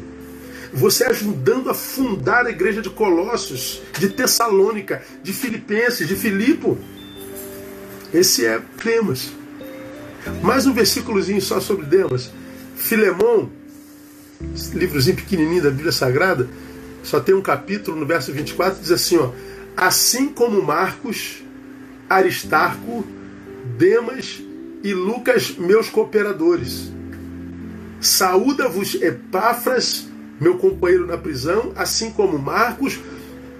[0.73, 6.77] você ajudando a fundar a igreja de Colossos, de Tessalônica, de Filipenses, de Filipo.
[8.11, 9.31] Esse é Demas.
[10.41, 12.31] Mais um versículozinho só sobre Demas.
[12.75, 13.49] Filemão,
[14.73, 16.49] livrozinho pequenininho da Bíblia Sagrada,
[17.03, 19.31] só tem um capítulo no verso 24, diz assim, ó:
[19.77, 21.43] Assim como Marcos,
[22.09, 23.05] Aristarco,
[23.77, 24.41] Demas
[24.83, 26.91] e Lucas, meus cooperadores.
[28.01, 30.07] Saúda-vos Epáfras,
[30.43, 32.99] meu companheiro na prisão, assim como Marcos,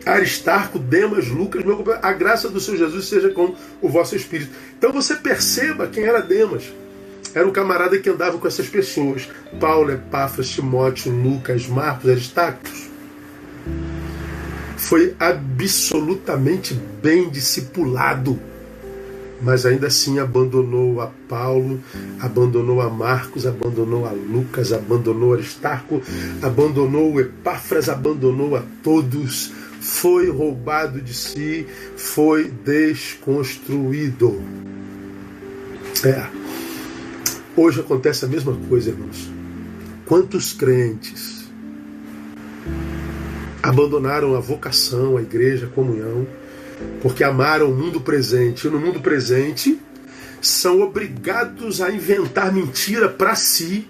[0.06, 2.06] Aristarco, Demas, Lucas, meu companheiro.
[2.06, 4.52] A graça do Senhor Jesus seja com o vosso espírito.
[4.78, 6.65] Então você perceba quem era Demas.
[7.34, 9.30] Era um camarada que andava com essas pessoas.
[9.60, 12.69] Paulo, Epáfras, Timóteo, Lucas, Marcos, Aristarco.
[14.78, 18.38] Foi absolutamente bem discipulado
[19.43, 21.82] mas ainda assim abandonou a Paulo,
[22.19, 26.01] abandonou a Marcos, abandonou a Lucas, abandonou Aristarco,
[26.41, 29.51] abandonou o Epáfras, abandonou a todos,
[29.82, 34.41] foi roubado de si, foi desconstruído.
[36.06, 36.25] É.
[37.56, 39.29] Hoje acontece a mesma coisa, irmãos.
[40.06, 41.43] Quantos crentes
[43.62, 46.25] abandonaram a vocação, a igreja, a comunhão,
[47.01, 48.67] porque amaram o mundo presente.
[48.67, 49.79] E no mundo presente
[50.41, 53.88] são obrigados a inventar mentira para si,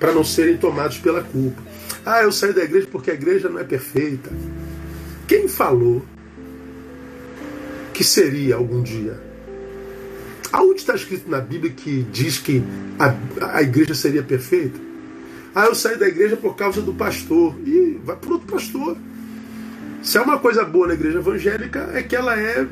[0.00, 1.62] para não serem tomados pela culpa.
[2.04, 4.30] Ah, eu saí da igreja porque a igreja não é perfeita.
[5.26, 6.04] Quem falou?
[7.92, 9.20] que seria algum dia.
[10.52, 12.62] Aonde está escrito na Bíblia que diz que
[12.98, 13.14] a,
[13.56, 14.78] a igreja seria perfeita?
[15.54, 17.54] Ah, eu saí da igreja por causa do pastor.
[17.64, 18.96] E vai para outro pastor.
[20.02, 22.66] Se é uma coisa boa na igreja evangélica, é que ela é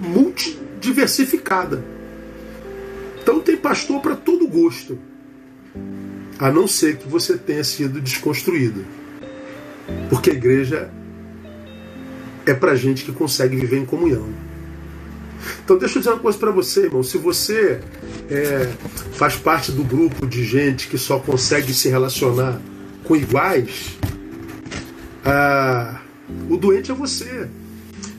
[0.00, 1.84] multidiversificada.
[3.22, 4.98] Então tem pastor para todo gosto.
[6.38, 8.84] A não ser que você tenha sido desconstruído.
[10.08, 10.90] Porque a igreja
[12.46, 14.28] é para gente que consegue viver em comunhão.
[15.62, 17.02] Então deixa eu dizer uma coisa para você, irmão.
[17.02, 17.80] Se você
[18.30, 18.70] é,
[19.12, 22.60] faz parte do grupo de gente que só consegue se relacionar
[23.04, 23.98] com iguais,
[25.24, 26.00] ah,
[26.48, 27.48] o doente é você.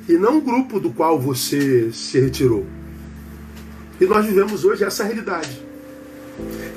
[0.08, 2.66] E não o grupo do qual você se retirou.
[4.00, 5.66] E nós vivemos hoje essa realidade.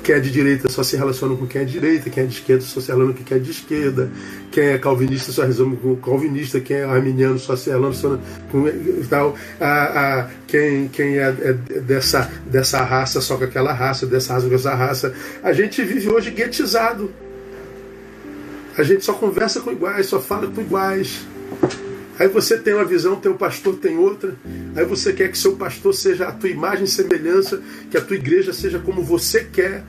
[0.03, 2.33] Quem é de direita só se relaciona com quem é de direita, quem é de
[2.33, 4.09] esquerda só se relaciona com quem é de esquerda,
[4.51, 8.65] quem é calvinista só resolve com calvinista, quem é arminiano só se relaciona com
[9.09, 14.33] tal, a, a, quem, quem é, é, dessa, dessa raça só com aquela raça, dessa
[14.33, 15.13] raça com essa raça.
[15.43, 17.11] A gente vive hoje guetizado.
[18.77, 21.27] A gente só conversa com iguais, só fala com iguais.
[22.19, 24.35] Aí você tem uma visão, teu pastor tem outra.
[24.75, 28.17] Aí você quer que seu pastor seja a tua imagem e semelhança, que a tua
[28.17, 29.85] igreja seja como você quer.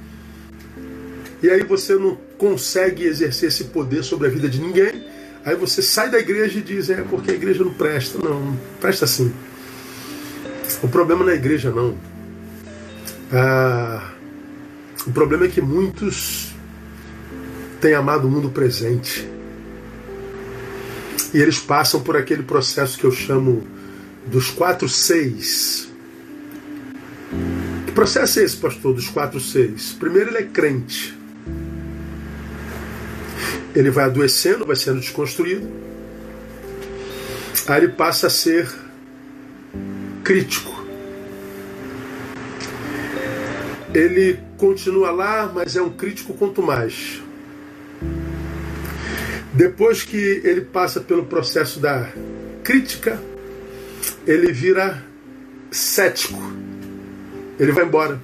[1.42, 5.05] E aí você não consegue exercer esse poder sobre a vida de ninguém.
[5.44, 8.16] Aí você sai da igreja e diz, é porque a igreja não presta.
[8.16, 9.33] Não, não presta sim.
[10.85, 11.99] O problema não é a igreja, não.
[13.33, 14.12] Ah,
[15.05, 16.55] o problema é que muitos
[17.81, 19.39] têm amado o mundo presente
[21.33, 23.66] e eles passam por aquele processo que eu chamo
[24.27, 25.88] dos quatro seis.
[27.87, 29.93] Que processo é esse, pastor, dos quatro seis?
[29.93, 31.16] Primeiro, ele é crente.
[33.75, 35.69] Ele vai adoecendo, vai sendo desconstruído.
[37.66, 38.69] Aí ele passa a ser
[40.25, 40.85] crítico.
[43.95, 47.21] Ele continua lá, mas é um crítico quanto mais.
[49.53, 52.09] Depois que ele passa pelo processo da
[52.63, 53.21] crítica,
[54.27, 55.05] ele vira
[55.71, 56.41] cético.
[57.59, 58.21] Ele vai embora.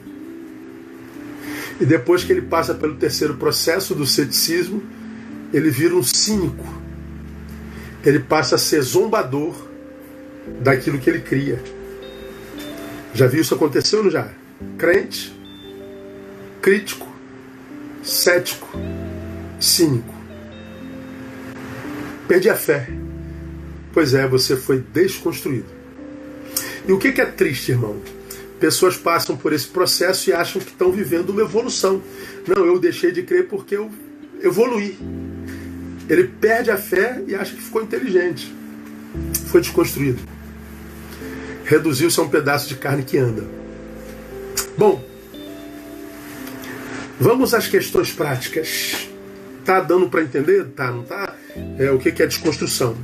[1.81, 4.83] E depois que ele passa pelo terceiro processo do ceticismo,
[5.53, 6.67] ele vira um cínico.
[8.05, 9.55] Ele passa a ser zombador
[10.61, 11.63] daquilo que ele cria.
[13.13, 13.57] Já viu isso
[14.03, 14.29] não já?
[14.79, 15.35] Crente,
[16.63, 17.09] crítico,
[18.03, 18.69] cético,
[19.59, 20.16] cínico.
[22.29, 22.89] Perdi a fé.
[23.93, 25.67] Pois é, você foi desconstruído.
[26.87, 27.97] E o que é triste, irmão?
[28.61, 32.03] Pessoas passam por esse processo e acham que estão vivendo uma evolução.
[32.47, 33.91] Não, eu deixei de crer porque eu
[34.43, 34.99] evoluí.
[36.09, 38.55] Ele perde a fé e acha que ficou inteligente.
[39.47, 40.21] Foi desconstruído.
[41.65, 43.45] Reduziu-se a um pedaço de carne que anda.
[44.79, 45.05] Bom,
[47.19, 49.09] vamos às questões práticas.
[49.65, 50.65] Tá dando para entender?
[50.67, 51.36] Tá, não tá?
[51.79, 52.97] É, o que é desconstrução?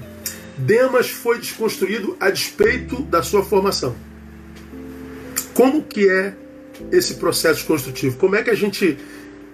[0.56, 3.94] Demas foi desconstruído a despeito da sua formação.
[5.54, 6.34] Como que é
[6.90, 8.16] esse processo construtivo?
[8.16, 8.98] Como é que a gente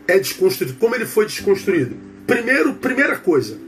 [0.07, 0.77] é desconstruído?
[0.79, 1.97] Como ele foi desconstruído?
[2.27, 3.59] Primeiro, primeira coisa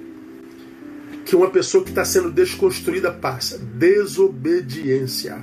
[1.24, 5.38] que uma pessoa que está sendo desconstruída passa: desobediência.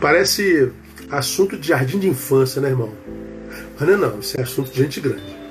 [0.00, 0.70] Parece
[1.10, 2.92] assunto de jardim de infância, né, irmão?
[3.78, 5.44] Mas não é não, isso é assunto de gente grande.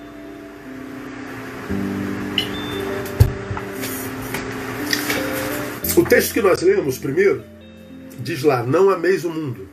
[5.96, 7.44] O texto que nós lemos primeiro
[8.20, 9.68] diz lá: Não ameis o mundo.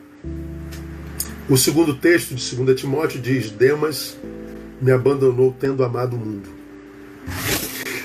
[1.48, 4.18] O segundo texto de 2 Timóteo diz: Demas
[4.82, 6.48] me abandonou tendo amado o mundo.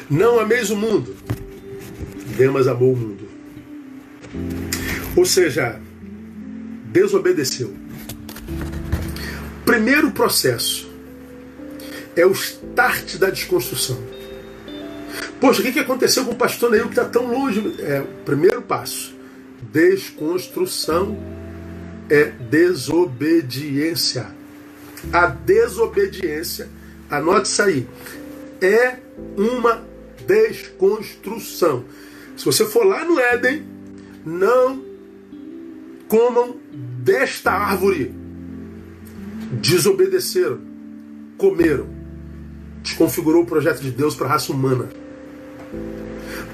[0.10, 1.14] Não ameis o mundo.
[2.38, 3.28] Demas amou o mundo.
[5.16, 5.80] Ou seja,
[6.86, 7.74] desobedeceu.
[9.66, 10.90] Primeiro processo
[12.16, 14.15] é o start da desconstrução.
[15.40, 17.76] Poxa, o que aconteceu com o pastor Neil que está tão longe?
[17.80, 19.16] É, primeiro passo:
[19.72, 21.18] desconstrução
[22.10, 24.28] é desobediência.
[25.14, 26.68] A desobediência,
[27.10, 27.88] anote isso aí,
[28.62, 28.96] é
[29.38, 29.84] uma
[30.26, 31.86] desconstrução.
[32.36, 33.64] Se você for lá no Éden,
[34.26, 34.84] não
[36.08, 38.14] comam desta árvore.
[39.62, 40.60] Desobedeceram,
[41.38, 41.88] comeram,
[42.82, 44.90] desconfigurou o projeto de Deus para a raça humana.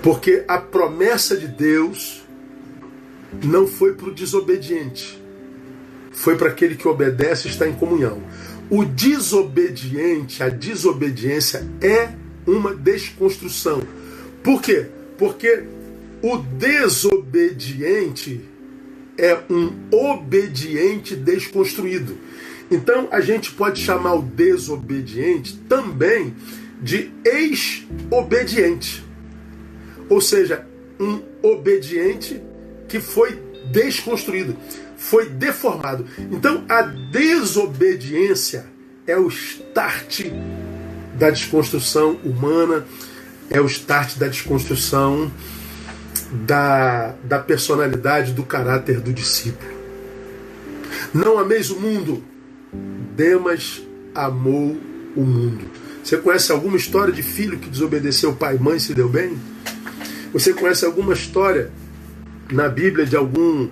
[0.04, 2.24] Porque a promessa de Deus
[3.44, 5.22] não foi para o desobediente,
[6.12, 8.22] foi para aquele que obedece e está em comunhão.
[8.70, 12.10] O desobediente, a desobediência é
[12.48, 13.82] uma desconstrução.
[14.44, 14.88] Por quê?
[15.18, 15.64] Porque
[16.24, 18.42] O desobediente
[19.18, 22.16] é um obediente desconstruído.
[22.70, 26.36] Então a gente pode chamar o desobediente também
[26.80, 29.04] de ex-obediente.
[30.12, 30.68] Ou seja,
[31.00, 32.44] um obediente
[32.90, 33.42] que foi
[33.72, 34.58] desconstruído,
[34.98, 36.06] foi deformado.
[36.30, 38.66] Então a desobediência
[39.08, 40.26] é o start
[41.18, 42.86] da desconstrução humana,
[43.50, 45.32] é o start da desconstrução
[46.46, 49.72] da, da personalidade, do caráter do discípulo.
[51.14, 52.22] Não ameis o mundo,
[53.16, 53.82] Demas
[54.14, 54.78] amou
[55.16, 55.72] o mundo.
[56.04, 59.40] Você conhece alguma história de filho que desobedeceu pai e mãe e se deu bem?
[60.34, 61.72] Você conhece alguma história
[62.52, 63.68] na Bíblia de algum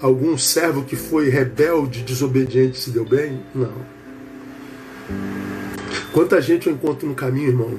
[0.00, 3.40] algum servo que foi rebelde, desobediente se deu bem?
[3.54, 3.72] Não.
[6.12, 7.78] Quanta gente eu encontro no caminho, irmão,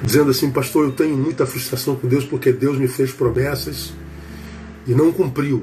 [0.00, 3.92] dizendo assim, pastor, eu tenho muita frustração com Deus porque Deus me fez promessas
[4.86, 5.62] e não cumpriu.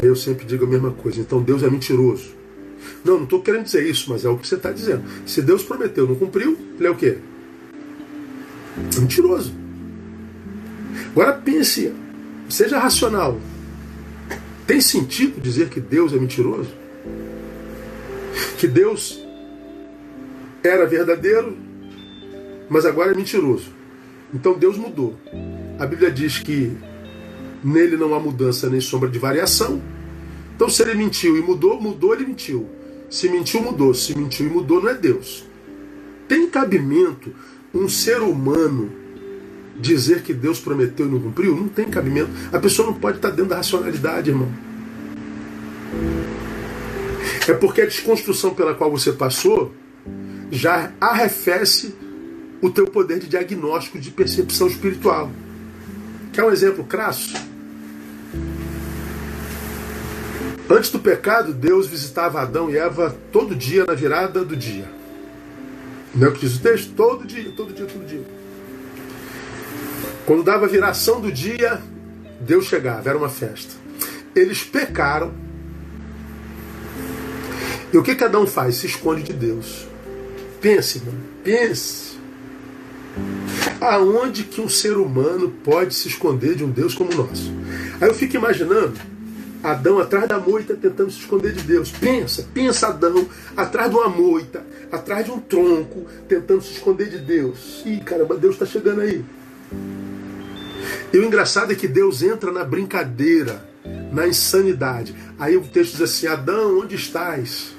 [0.00, 2.34] Aí eu sempre digo a mesma coisa, então Deus é mentiroso.
[3.04, 5.02] Não, não estou querendo dizer isso, mas é o que você está dizendo.
[5.26, 7.18] Se Deus prometeu, não cumpriu, ele é o quê?
[8.98, 9.52] Mentiroso.
[11.10, 11.92] Agora pense,
[12.48, 13.40] seja racional.
[14.66, 16.70] Tem sentido dizer que Deus é mentiroso?
[18.58, 19.24] Que Deus
[20.62, 21.56] era verdadeiro,
[22.68, 23.70] mas agora é mentiroso.
[24.34, 25.18] Então Deus mudou.
[25.78, 26.76] A Bíblia diz que
[27.62, 29.80] nele não há mudança nem sombra de variação.
[30.54, 32.68] Então se ele mentiu e mudou, mudou, ele mentiu.
[33.08, 33.94] Se mentiu, mudou.
[33.94, 35.44] Se mentiu e mudou, não é Deus.
[36.28, 37.32] Tem cabimento
[37.76, 38.90] um ser humano
[39.78, 41.54] dizer que Deus prometeu e não cumpriu?
[41.54, 42.30] Não tem cabimento.
[42.52, 44.50] A pessoa não pode estar dentro da racionalidade, irmão.
[47.48, 49.72] É porque a desconstrução pela qual você passou
[50.50, 51.94] já arrefece
[52.60, 55.30] o teu poder de diagnóstico, de percepção espiritual.
[56.32, 57.34] Quer um exemplo crasso?
[60.68, 64.95] Antes do pecado, Deus visitava Adão e Eva todo dia na virada do dia.
[66.16, 66.94] Não é o que diz o texto?
[66.94, 68.24] Todo dia, todo dia, todo dia.
[70.24, 71.80] Quando dava a viração do dia,
[72.40, 73.74] Deus chegava, era uma festa.
[74.34, 75.32] Eles pecaram.
[77.92, 78.76] E o que cada um faz?
[78.76, 79.86] Se esconde de Deus.
[80.60, 82.16] Pense, mano, pense.
[83.80, 87.52] Aonde que um ser humano pode se esconder de um Deus como o nosso?
[88.00, 88.94] Aí eu fico imaginando
[89.66, 91.90] Adão atrás da moita tentando se esconder de Deus.
[91.90, 97.18] Pensa, pensa Adão atrás de uma moita, atrás de um tronco, tentando se esconder de
[97.18, 97.82] Deus.
[97.84, 99.24] Ih, caramba, Deus está chegando aí.
[101.12, 103.64] E o engraçado é que Deus entra na brincadeira,
[104.12, 105.14] na insanidade.
[105.38, 107.75] Aí o texto diz assim: Adão, onde estás?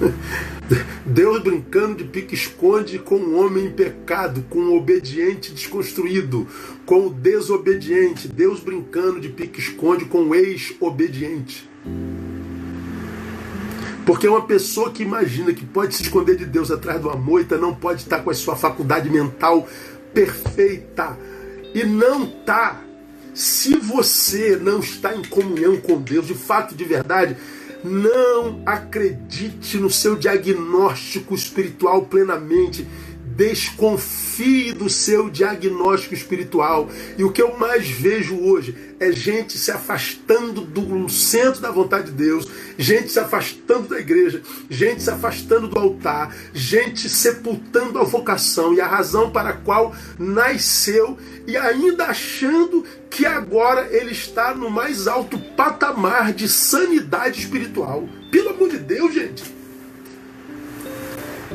[1.06, 6.46] Deus brincando de pique-esconde com o homem em pecado, com o obediente desconstruído,
[6.84, 8.28] com o desobediente.
[8.28, 11.68] Deus brincando de pique-esconde com o ex-obediente.
[14.04, 17.58] Porque uma pessoa que imagina que pode se esconder de Deus atrás de uma moita
[17.58, 19.68] não pode estar com a sua faculdade mental
[20.14, 21.18] perfeita.
[21.74, 22.82] E não está.
[23.34, 27.36] Se você não está em comunhão com Deus, de fato, de verdade,
[27.84, 32.86] não acredite no seu diagnóstico espiritual plenamente.
[33.36, 36.88] Desconfie do seu diagnóstico espiritual.
[37.18, 42.06] E o que eu mais vejo hoje é gente se afastando do centro da vontade
[42.06, 48.04] de Deus, gente se afastando da igreja, gente se afastando do altar, gente sepultando a
[48.04, 54.54] vocação e a razão para a qual nasceu e ainda achando que agora ele está
[54.54, 58.08] no mais alto patamar de sanidade espiritual.
[58.30, 59.55] Pelo amor de Deus, gente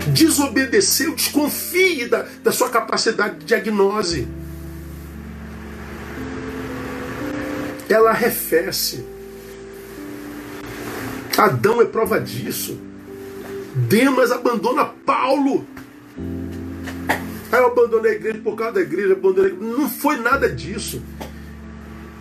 [0.08, 4.28] desobedeceu, desconfie da, da sua capacidade de diagnose.
[7.90, 9.06] Ela arrefece.
[11.38, 12.80] Adão é prova disso.
[13.76, 15.66] Demas abandona Paulo.
[17.52, 19.54] Aí eu abandonei a igreja por causa da igreja, abandonei.
[19.60, 21.02] Não foi nada disso.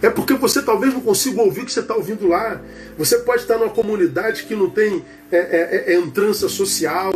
[0.02, 2.60] É porque você talvez não consiga ouvir o que você está ouvindo lá.
[2.96, 7.12] Você pode estar numa comunidade que não tem é, é, é, é entrança social,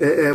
[0.00, 0.34] é,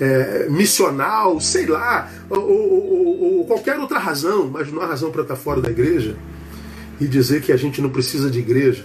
[0.00, 5.22] é, missional, sei lá, ou, ou, ou, qualquer outra razão, mas não há razão para
[5.22, 6.16] estar fora da igreja
[7.00, 8.84] e dizer que a gente não precisa de igreja.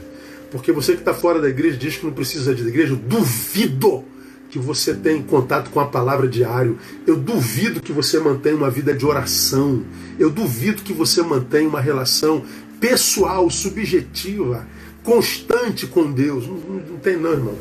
[0.52, 4.06] Porque você que está fora da igreja diz que não precisa de igreja, duvido
[4.50, 6.78] que você tenha contato com a palavra diário.
[7.06, 9.84] Eu duvido que você mantenha uma vida de oração.
[10.18, 12.44] Eu duvido que você mantenha uma relação
[12.80, 14.68] pessoal, subjetiva,
[15.04, 16.48] constante com Deus.
[16.48, 17.56] Não, não tem não, irmão.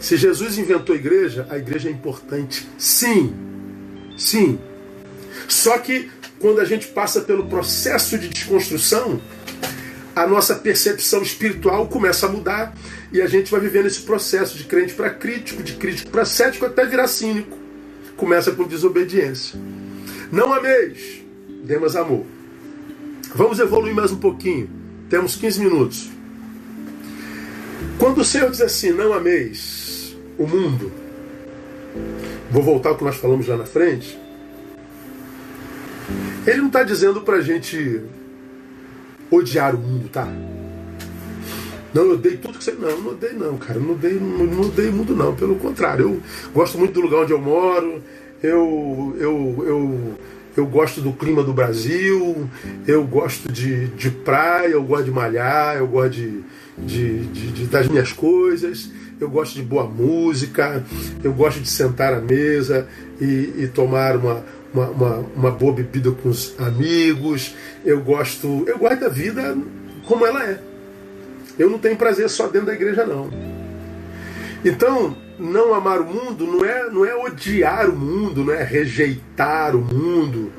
[0.00, 2.68] Se Jesus inventou a igreja, a igreja é importante.
[2.76, 3.34] Sim.
[4.16, 4.58] Sim.
[5.48, 9.20] Só que quando a gente passa pelo processo de desconstrução,
[10.14, 12.74] a nossa percepção espiritual começa a mudar
[13.12, 16.66] e a gente vai vivendo esse processo de crente para crítico, de crítico para cético,
[16.66, 17.56] até virar cínico.
[18.16, 19.58] Começa por desobediência.
[20.30, 21.22] Não ameis,
[21.64, 22.24] Demas amor.
[23.34, 24.68] Vamos evoluir mais um pouquinho.
[25.08, 26.10] Temos 15 minutos.
[27.98, 30.92] Quando o Senhor diz assim, não ameis o mundo,
[32.50, 34.18] vou voltar ao que nós falamos lá na frente.
[36.46, 38.02] Ele não está dizendo para a gente
[39.30, 40.26] odiar o mundo, tá?
[41.92, 42.72] Não, eu odeio tudo que você.
[42.72, 43.78] Não, não odeio não, cara.
[43.78, 45.34] Não odeio, não, odeio mundo, não.
[45.34, 46.22] Pelo contrário, eu
[46.52, 48.02] gosto muito do lugar onde eu moro.
[48.42, 50.14] Eu, eu, eu,
[50.56, 52.48] eu gosto do clima do Brasil.
[52.86, 56.42] Eu gosto de, de praia, eu gosto de malhar, eu gosto de,
[56.76, 58.90] de, de, de das minhas coisas.
[59.20, 60.84] Eu gosto de boa música.
[61.24, 62.86] Eu gosto de sentar à mesa
[63.20, 67.54] e, e tomar uma, uma, uma, uma boa bebida com os amigos.
[67.84, 69.56] Eu gosto, eu gosto da vida
[70.06, 70.67] como ela é.
[71.58, 73.30] Eu não tenho prazer só dentro da igreja, não.
[74.64, 79.76] Então, não amar o mundo não é, não é odiar o mundo, não é rejeitar
[79.76, 80.52] o mundo,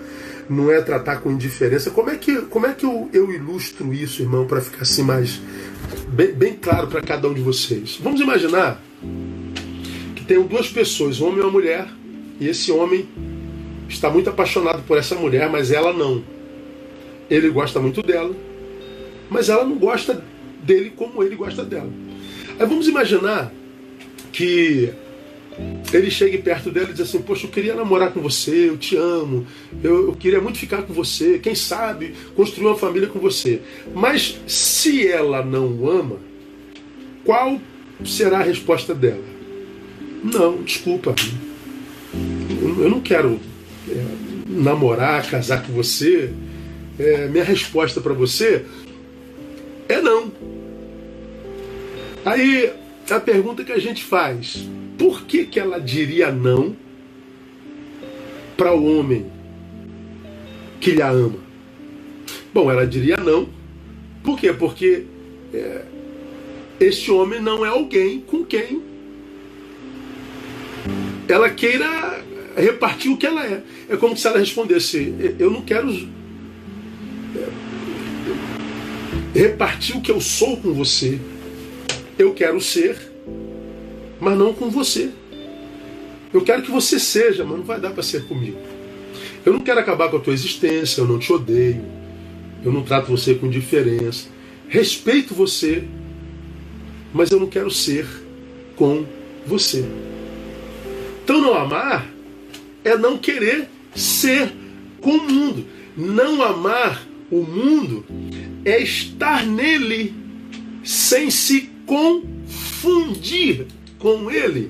[0.50, 1.92] não é tratar com indiferença.
[1.92, 5.42] Como é que, como é que eu, eu ilustro isso, irmão, para ficar assim mais
[6.08, 8.00] bem, bem claro para cada um de vocês?
[8.02, 8.82] Vamos imaginar
[10.16, 11.88] que tem duas pessoas, um homem e uma mulher,
[12.40, 13.08] e esse homem
[13.88, 16.24] está muito apaixonado por essa mulher, mas ela não.
[17.30, 18.34] Ele gosta muito dela,
[19.30, 20.24] mas ela não gosta
[20.70, 21.90] dele como ele gosta dela.
[22.60, 23.52] Aí vamos imaginar
[24.32, 24.94] que
[25.92, 28.96] ele chegue perto dela e diz assim: Poxa, eu queria namorar com você, eu te
[28.96, 29.48] amo,
[29.84, 33.62] eu, eu, queria muito ficar com você, quem sabe construir uma família com você.
[33.94, 36.18] Mas se ela não o ama,
[37.26, 37.60] qual
[38.06, 39.24] será a resposta dela?
[40.24, 41.16] Não, desculpa,
[42.14, 43.40] eu não quero
[43.90, 44.06] é,
[44.48, 46.32] namorar, casar com você.
[47.00, 48.66] É, minha resposta para você
[49.88, 50.32] é não.
[52.26, 52.72] Aí
[53.10, 54.68] a pergunta que a gente faz:
[54.98, 56.76] por que, que ela diria não
[58.58, 59.26] para o homem
[60.80, 61.40] que lhe ama?
[62.54, 63.48] Bom, ela diria não.
[64.24, 64.52] Por quê?
[64.52, 65.06] Porque
[65.54, 65.86] é,
[66.80, 68.82] este homem não é alguém com quem
[71.28, 72.24] ela queira
[72.56, 73.62] repartir o que ela é.
[73.88, 75.90] É como se ela respondesse: Eu não quero
[79.36, 81.20] é, repartir o que eu sou com você.
[82.20, 82.98] Eu quero ser,
[84.20, 85.10] mas não com você.
[86.34, 88.60] Eu quero que você seja, mas não vai dar para ser comigo.
[89.46, 91.82] Eu não quero acabar com a tua existência, eu não te odeio,
[92.62, 94.28] eu não trato você com indiferença.
[94.68, 95.86] Respeito você,
[97.14, 98.06] mas eu não quero ser
[98.76, 99.06] com
[99.48, 99.86] você.
[101.24, 102.06] Então, não amar
[102.84, 104.52] é não querer ser
[105.00, 105.66] com o mundo.
[105.96, 108.06] Não amar o mundo
[108.66, 110.14] é estar nele
[110.84, 113.66] sem se confundir
[113.98, 114.70] com ele,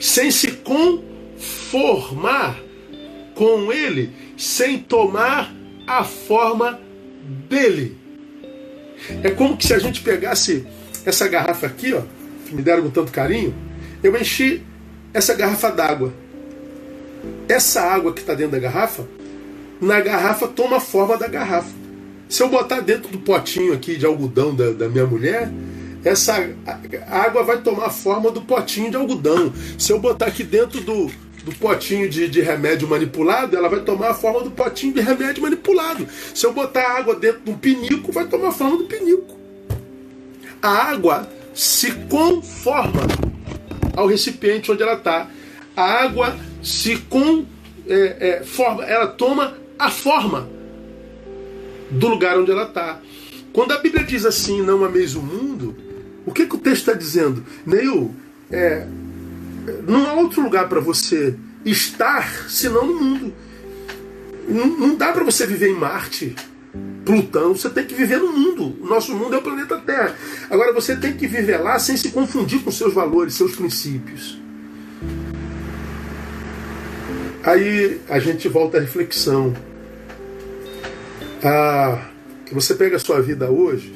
[0.00, 2.60] sem se conformar
[3.36, 5.54] com ele, sem tomar
[5.86, 6.80] a forma
[7.48, 7.96] dele.
[9.22, 10.66] É como que se a gente pegasse
[11.06, 12.02] essa garrafa aqui, ó,
[12.46, 13.54] que me deram com tanto carinho,
[14.02, 14.60] eu enchi
[15.12, 16.12] essa garrafa d'água.
[17.48, 19.06] Essa água que está dentro da garrafa,
[19.80, 21.72] na garrafa toma a forma da garrafa.
[22.28, 25.50] Se eu botar dentro do potinho aqui de algodão da, da minha mulher,
[26.04, 26.34] essa
[27.08, 29.52] água vai tomar a forma do potinho de algodão.
[29.78, 31.10] Se eu botar aqui dentro do,
[31.42, 35.42] do potinho de, de, remédio manipulado, ela vai tomar a forma do potinho de remédio
[35.42, 36.06] manipulado.
[36.34, 39.34] Se eu botar água dentro de um pinico, vai tomar a forma do pinico.
[40.60, 43.02] A água se conforma
[43.96, 45.30] ao recipiente onde ela está.
[45.74, 47.46] A água se conforma,
[47.86, 48.42] é,
[48.88, 50.48] é, ela toma a forma
[51.90, 53.00] do lugar onde ela está.
[53.52, 55.73] Quando a Bíblia diz assim, não ameis o mundo,
[56.26, 57.44] o que, que o texto está dizendo?
[57.66, 58.14] Neil,
[58.50, 58.86] é,
[59.86, 63.32] não há outro lugar para você estar senão no mundo.
[64.48, 66.34] Não, não dá para você viver em Marte,
[67.04, 68.76] Plutão, você tem que viver no mundo.
[68.80, 70.16] O nosso mundo é o planeta Terra.
[70.50, 74.40] Agora você tem que viver lá sem se confundir com seus valores, seus princípios.
[77.42, 79.54] Aí a gente volta à reflexão.
[81.42, 82.08] Ah,
[82.50, 83.93] você pega a sua vida hoje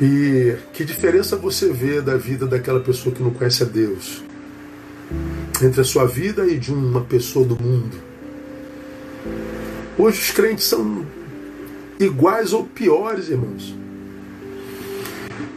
[0.00, 4.22] e que diferença você vê da vida daquela pessoa que não conhece a Deus?
[5.62, 7.96] Entre a sua vida e de uma pessoa do mundo.
[9.98, 11.04] Hoje os crentes são
[11.98, 13.74] iguais ou piores, irmãos.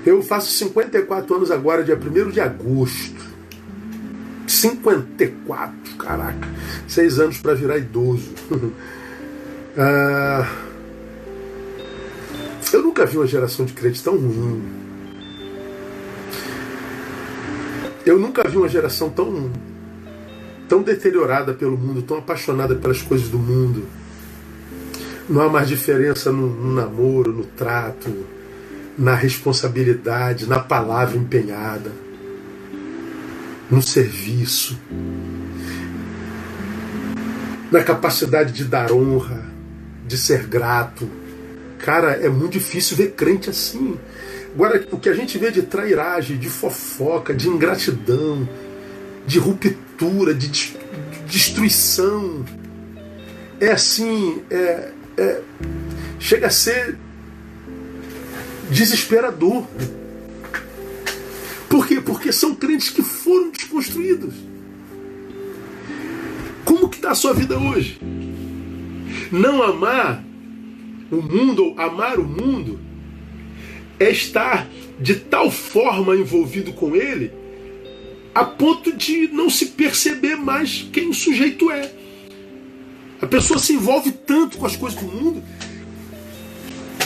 [0.03, 3.21] Eu faço 54 anos agora, dia 1 de agosto.
[4.47, 6.49] 54, caraca.
[6.87, 8.31] Seis anos para virar idoso.
[9.77, 10.47] ah,
[12.73, 14.63] eu nunca vi uma geração de crente tão ruim.
[18.05, 19.51] Eu nunca vi uma geração tão,
[20.67, 23.85] tão deteriorada pelo mundo, tão apaixonada pelas coisas do mundo.
[25.29, 28.09] Não há mais diferença no, no namoro, no trato,
[28.97, 31.91] na responsabilidade, na palavra empenhada,
[33.69, 34.77] no serviço,
[37.71, 39.45] na capacidade de dar honra,
[40.05, 41.20] de ser grato.
[41.81, 43.97] Cara, é muito difícil ver crente assim.
[44.53, 48.47] Agora, o que a gente vê de trairagem, de fofoca, de ingratidão,
[49.25, 50.51] de ruptura, de
[51.25, 52.45] destruição,
[53.59, 55.41] é assim, é, é,
[56.19, 56.97] chega a ser
[58.69, 59.65] desesperador.
[61.67, 61.99] Por quê?
[61.99, 64.35] Porque são crentes que foram desconstruídos.
[66.63, 67.99] Como que está a sua vida hoje?
[69.31, 70.30] Não amar
[71.11, 72.79] o mundo, ou amar o mundo,
[73.99, 74.67] é estar
[74.99, 77.31] de tal forma envolvido com ele,
[78.33, 81.91] a ponto de não se perceber mais quem o sujeito é.
[83.21, 85.43] A pessoa se envolve tanto com as coisas do mundo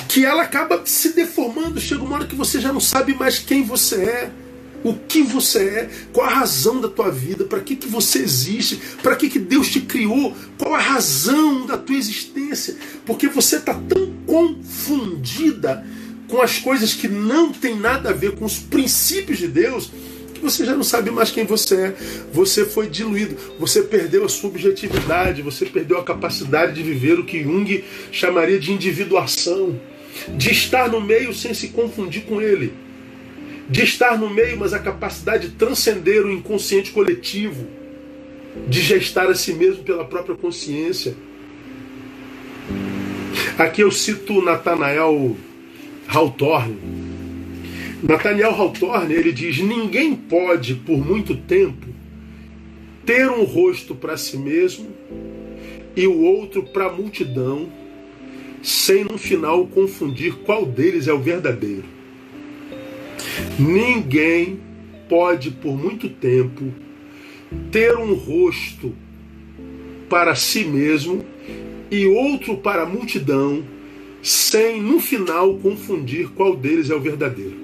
[0.08, 1.82] que ela acaba se deformando.
[1.82, 4.32] Chega uma hora que você já não sabe mais quem você é,
[4.86, 8.80] o que você é, qual a razão da tua vida, para que, que você existe,
[9.02, 12.76] para que, que Deus te criou, qual a razão da tua existência.
[13.04, 15.84] Porque você está tão confundida
[16.28, 19.90] com as coisas que não tem nada a ver com os princípios de Deus
[20.36, 21.96] que você já não sabe mais quem você é.
[22.32, 27.26] Você foi diluído, você perdeu a sua objetividade, você perdeu a capacidade de viver o
[27.26, 29.80] que Jung chamaria de individuação
[30.38, 32.74] de estar no meio sem se confundir com ele,
[33.68, 37.68] de estar no meio, mas a capacidade de transcender o inconsciente coletivo,
[38.68, 41.16] de gestar a si mesmo pela própria consciência.
[43.58, 45.36] Aqui eu cito Nathanael
[46.08, 46.78] Hawthorne.
[48.04, 51.88] Nathaniel Hawthorne ele diz: ninguém pode por muito tempo
[53.06, 54.88] ter um rosto para si mesmo
[55.96, 57.70] e o outro para a multidão
[58.62, 61.95] sem no final confundir qual deles é o verdadeiro.
[63.60, 64.60] Ninguém
[65.10, 66.72] pode por muito tempo
[67.72, 68.94] ter um rosto
[70.10, 71.26] para si mesmo
[71.90, 73.64] e outro para a multidão,
[74.22, 77.56] sem no final confundir qual deles é o verdadeiro.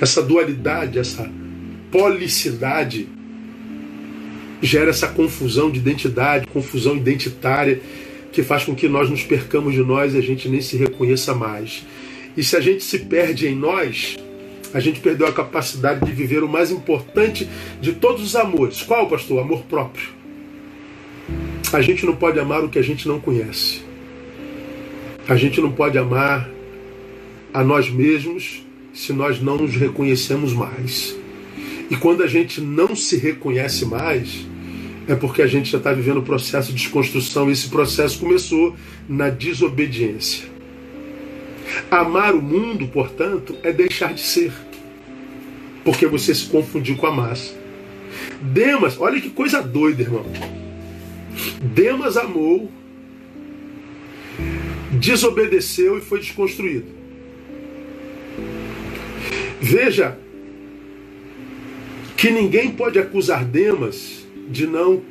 [0.00, 1.30] Essa dualidade, essa
[1.90, 3.08] policidade
[4.62, 7.80] gera essa confusão de identidade, confusão identitária
[8.32, 11.34] que faz com que nós nos percamos de nós e a gente nem se reconheça
[11.34, 11.84] mais.
[12.40, 14.16] E se a gente se perde em nós,
[14.72, 17.46] a gente perdeu a capacidade de viver o mais importante
[17.82, 18.80] de todos os amores.
[18.80, 19.36] Qual, pastor?
[19.36, 20.08] O amor próprio.
[21.70, 23.82] A gente não pode amar o que a gente não conhece.
[25.28, 26.48] A gente não pode amar
[27.52, 28.64] a nós mesmos
[28.94, 31.14] se nós não nos reconhecemos mais.
[31.90, 34.46] E quando a gente não se reconhece mais,
[35.06, 38.74] é porque a gente já está vivendo o processo de desconstrução e esse processo começou
[39.06, 40.49] na desobediência.
[41.90, 44.52] Amar o mundo, portanto, é deixar de ser,
[45.84, 47.54] porque você se confundiu com a massa.
[48.40, 50.26] Demas, olha que coisa doida, irmão.
[51.62, 52.70] Demas amou,
[54.92, 56.86] desobedeceu e foi desconstruído.
[59.60, 60.18] Veja
[62.16, 65.02] que ninguém pode acusar Demas de não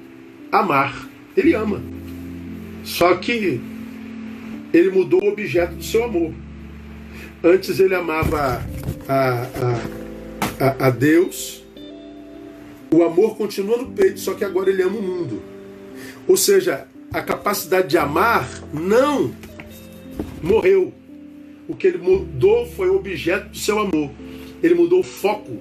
[0.52, 1.08] amar.
[1.36, 1.82] Ele ama.
[2.84, 3.62] Só que
[4.74, 6.34] ele mudou o objeto do seu amor.
[7.44, 8.62] Antes ele amava
[9.08, 9.48] a,
[10.60, 11.64] a, a, Deus.
[12.92, 15.42] O amor continua no peito, só que agora ele ama o mundo.
[16.28, 19.34] Ou seja, a capacidade de amar não
[20.42, 20.94] morreu.
[21.68, 24.12] O que ele mudou foi o objeto do seu amor.
[24.62, 25.58] Ele mudou o foco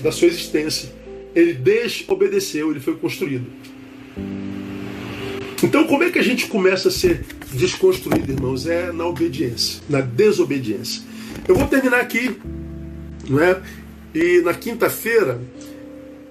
[0.00, 0.92] da sua existência.
[1.34, 3.46] Ele desobedeceu, ele foi construído.
[5.62, 8.66] Então, como é que a gente começa a ser desconstruído, irmãos?
[8.66, 11.02] É na obediência, na desobediência.
[11.48, 12.36] Eu vou terminar aqui,
[13.28, 13.60] não é?
[14.14, 15.40] E na quinta-feira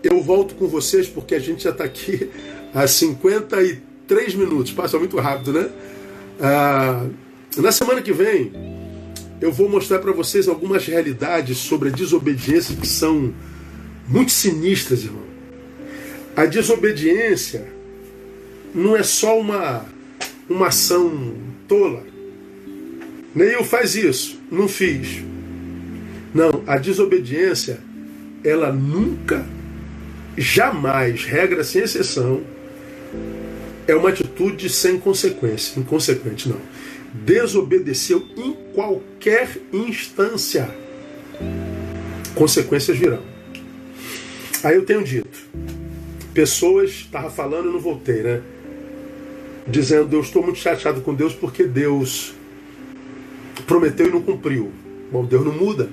[0.04, 2.30] eu volto com vocês, porque a gente já está aqui
[2.74, 5.70] há 53 minutos, passa muito rápido, né?
[6.40, 7.08] Ah,
[7.58, 8.52] na semana que vem
[9.42, 13.34] eu vou mostrar para vocês algumas realidades sobre a desobediência que são
[14.08, 15.26] muito sinistras, irmão.
[16.36, 17.75] A desobediência
[18.76, 19.86] não é só uma,
[20.50, 21.34] uma ação
[21.66, 22.04] tola.
[23.34, 25.24] Neil faz isso, não fiz.
[26.34, 27.80] Não, a desobediência,
[28.44, 29.46] ela nunca
[30.38, 32.42] jamais, regra sem exceção,
[33.88, 36.60] é uma atitude sem consequência, inconsequente não.
[37.14, 40.70] Desobedeceu em qualquer instância.
[42.34, 43.22] Consequências virão.
[44.62, 45.48] Aí eu tenho dito,
[46.34, 48.42] pessoas, estava falando e não voltei, né?
[49.68, 52.36] Dizendo, eu estou muito chateado com Deus porque Deus
[53.66, 54.72] prometeu e não cumpriu.
[55.12, 55.90] Bom, Deus não muda.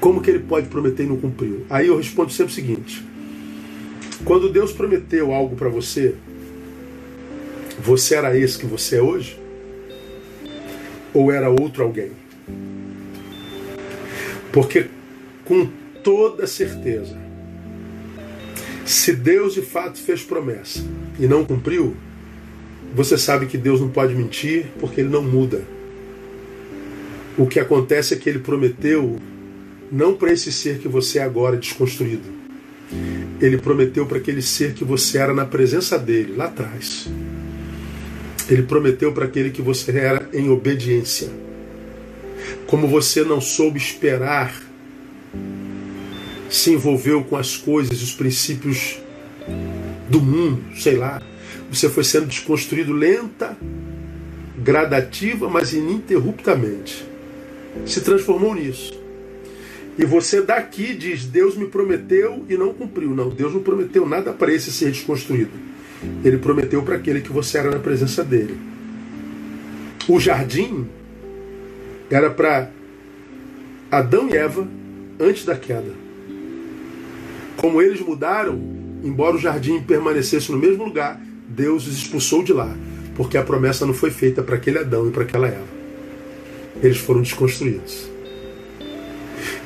[0.00, 1.66] Como que ele pode prometer e não cumpriu?
[1.68, 3.04] Aí eu respondo sempre o seguinte:
[4.24, 6.14] quando Deus prometeu algo para você,
[7.78, 9.38] você era esse que você é hoje?
[11.12, 12.12] Ou era outro alguém?
[14.52, 14.86] Porque
[15.44, 15.68] com
[16.02, 17.25] toda certeza,
[18.86, 20.84] se Deus de fato fez promessa
[21.18, 21.96] e não cumpriu,
[22.94, 25.62] você sabe que Deus não pode mentir porque ele não muda.
[27.36, 29.18] O que acontece é que ele prometeu
[29.90, 32.36] não para esse ser que você é agora desconstruído.
[33.40, 37.08] Ele prometeu para aquele ser que você era na presença dele, lá atrás.
[38.48, 41.28] Ele prometeu para aquele que você era em obediência.
[42.66, 44.65] Como você não soube esperar,
[46.48, 49.00] se envolveu com as coisas, os princípios
[50.08, 51.20] do mundo, sei lá.
[51.70, 53.56] Você foi sendo desconstruído lenta,
[54.58, 57.04] gradativa, mas ininterruptamente.
[57.84, 58.98] Se transformou nisso.
[59.98, 63.10] E você daqui diz: Deus me prometeu e não cumpriu.
[63.14, 65.50] Não, Deus não prometeu nada para esse ser desconstruído.
[66.24, 68.56] Ele prometeu para aquele que você era na presença dele.
[70.08, 70.86] O jardim
[72.10, 72.70] era para
[73.90, 74.68] Adão e Eva
[75.18, 76.05] antes da queda.
[77.56, 78.60] Como eles mudaram,
[79.02, 82.76] embora o jardim permanecesse no mesmo lugar, Deus os expulsou de lá,
[83.14, 85.76] porque a promessa não foi feita para aquele Adão e para aquela Eva.
[86.82, 88.10] Eles foram desconstruídos.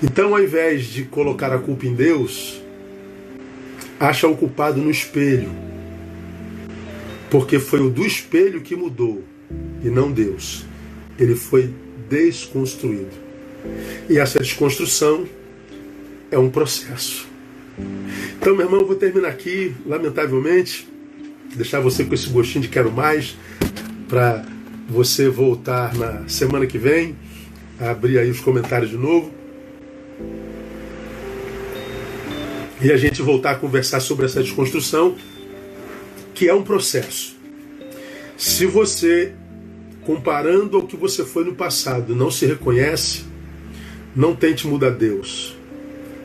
[0.03, 2.63] Então, ao invés de colocar a culpa em Deus,
[3.99, 5.51] acha o culpado no espelho.
[7.31, 9.23] Porque foi o do espelho que mudou
[9.83, 10.65] e não Deus.
[11.19, 11.73] Ele foi
[12.09, 13.11] desconstruído.
[14.09, 15.27] E essa desconstrução
[16.31, 17.30] é um processo.
[18.39, 20.89] Então, meu irmão, eu vou terminar aqui, lamentavelmente,
[21.55, 23.37] deixar você com esse gostinho de quero mais,
[24.09, 24.45] para
[24.89, 27.17] você voltar na semana que vem,
[27.79, 29.41] abrir aí os comentários de novo.
[32.83, 35.15] e a gente voltar a conversar sobre essa desconstrução,
[36.35, 37.37] que é um processo.
[38.37, 39.35] Se você,
[40.03, 43.25] comparando ao que você foi no passado, não se reconhece,
[44.17, 45.57] não tente mudar Deus.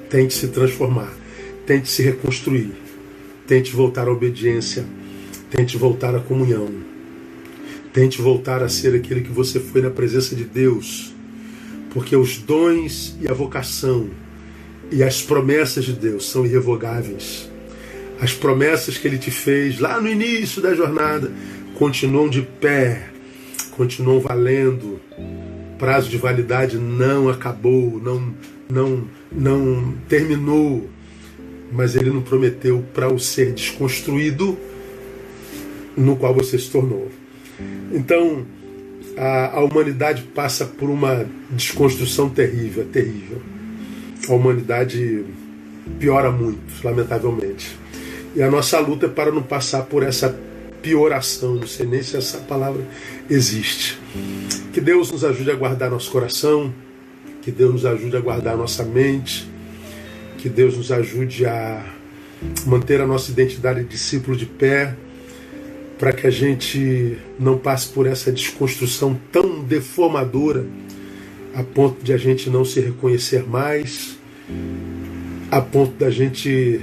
[0.09, 1.13] Tente se transformar.
[1.65, 2.71] Tente se reconstruir.
[3.47, 4.85] Tente voltar à obediência.
[5.49, 6.69] Tente voltar à comunhão.
[7.91, 11.13] Tente voltar a ser aquele que você foi na presença de Deus.
[11.91, 14.09] Porque os dons e a vocação
[14.91, 17.49] e as promessas de Deus são irrevogáveis.
[18.19, 21.31] As promessas que ele te fez lá no início da jornada
[21.77, 23.09] continuam de pé,
[23.71, 24.99] continuam valendo.
[25.17, 28.33] O prazo de validade não acabou, não,
[28.69, 30.89] não, não terminou,
[31.71, 34.57] mas ele não prometeu para o ser desconstruído
[35.95, 37.09] no qual você se tornou.
[37.91, 38.45] Então,
[39.17, 43.41] a, a humanidade passa por uma desconstrução terrível, terrível
[44.27, 45.25] a humanidade
[45.99, 47.77] piora muito, lamentavelmente.
[48.35, 50.37] E a nossa luta é para não passar por essa
[50.81, 52.81] pioração, não sei nem se essa palavra
[53.29, 53.99] existe.
[54.73, 56.73] Que Deus nos ajude a guardar nosso coração,
[57.41, 59.49] que Deus nos ajude a guardar nossa mente,
[60.45, 61.83] que Deus nos ajude a
[62.67, 64.95] manter a nossa identidade de discípulo de pé,
[65.97, 70.63] para que a gente não passe por essa desconstrução tão deformadora
[71.55, 74.19] a ponto de a gente não se reconhecer mais,
[75.49, 76.79] a ponto da gente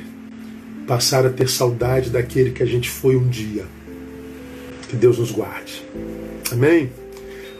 [0.84, 3.64] passar a ter saudade daquele que a gente foi um dia.
[4.88, 5.84] Que Deus nos guarde.
[6.50, 6.90] Amém?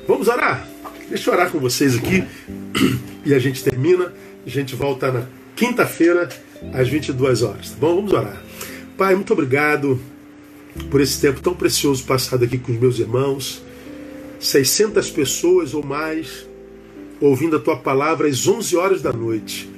[0.09, 0.67] Vamos orar?
[1.09, 2.25] Deixa eu orar com vocês aqui
[3.25, 4.13] e a gente termina.
[4.45, 6.29] A gente volta na quinta-feira
[6.73, 7.95] às 22 horas, tá bom?
[7.95, 8.43] Vamos orar.
[8.99, 10.01] Pai, muito obrigado
[10.91, 13.63] por esse tempo tão precioso passado aqui com os meus irmãos.
[14.41, 16.49] 600 pessoas ou mais
[17.21, 19.71] ouvindo a tua palavra às 11 horas da noite.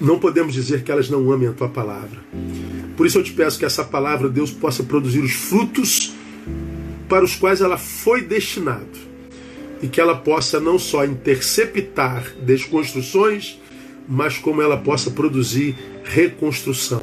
[0.00, 2.20] Não podemos dizer que elas não amem a tua palavra.
[2.96, 6.12] Por isso eu te peço que essa palavra, Deus, possa produzir os frutos
[7.08, 8.86] para os quais ela foi destinada.
[9.82, 13.58] E que ela possa não só interceptar desconstruções,
[14.08, 17.02] mas como ela possa produzir reconstrução.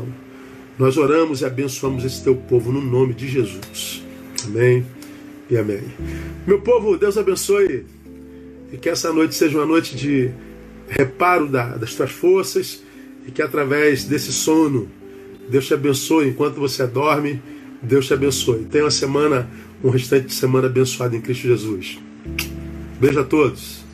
[0.78, 4.03] Nós oramos e abençoamos esse teu povo no nome de Jesus.
[4.43, 4.86] Amém
[5.49, 5.84] e amém.
[6.45, 7.86] Meu povo, Deus abençoe
[8.74, 10.32] e que essa noite seja uma noite de
[10.89, 12.84] reparo da, das tuas forças
[13.28, 14.89] e que através desse sono,
[15.47, 17.41] Deus te abençoe enquanto você dorme.
[17.82, 18.66] Deus te abençoe.
[18.66, 19.49] Tenha uma semana,
[19.84, 21.99] um restante de semana abençoado em Cristo Jesus.
[22.99, 23.85] Beijo a todos.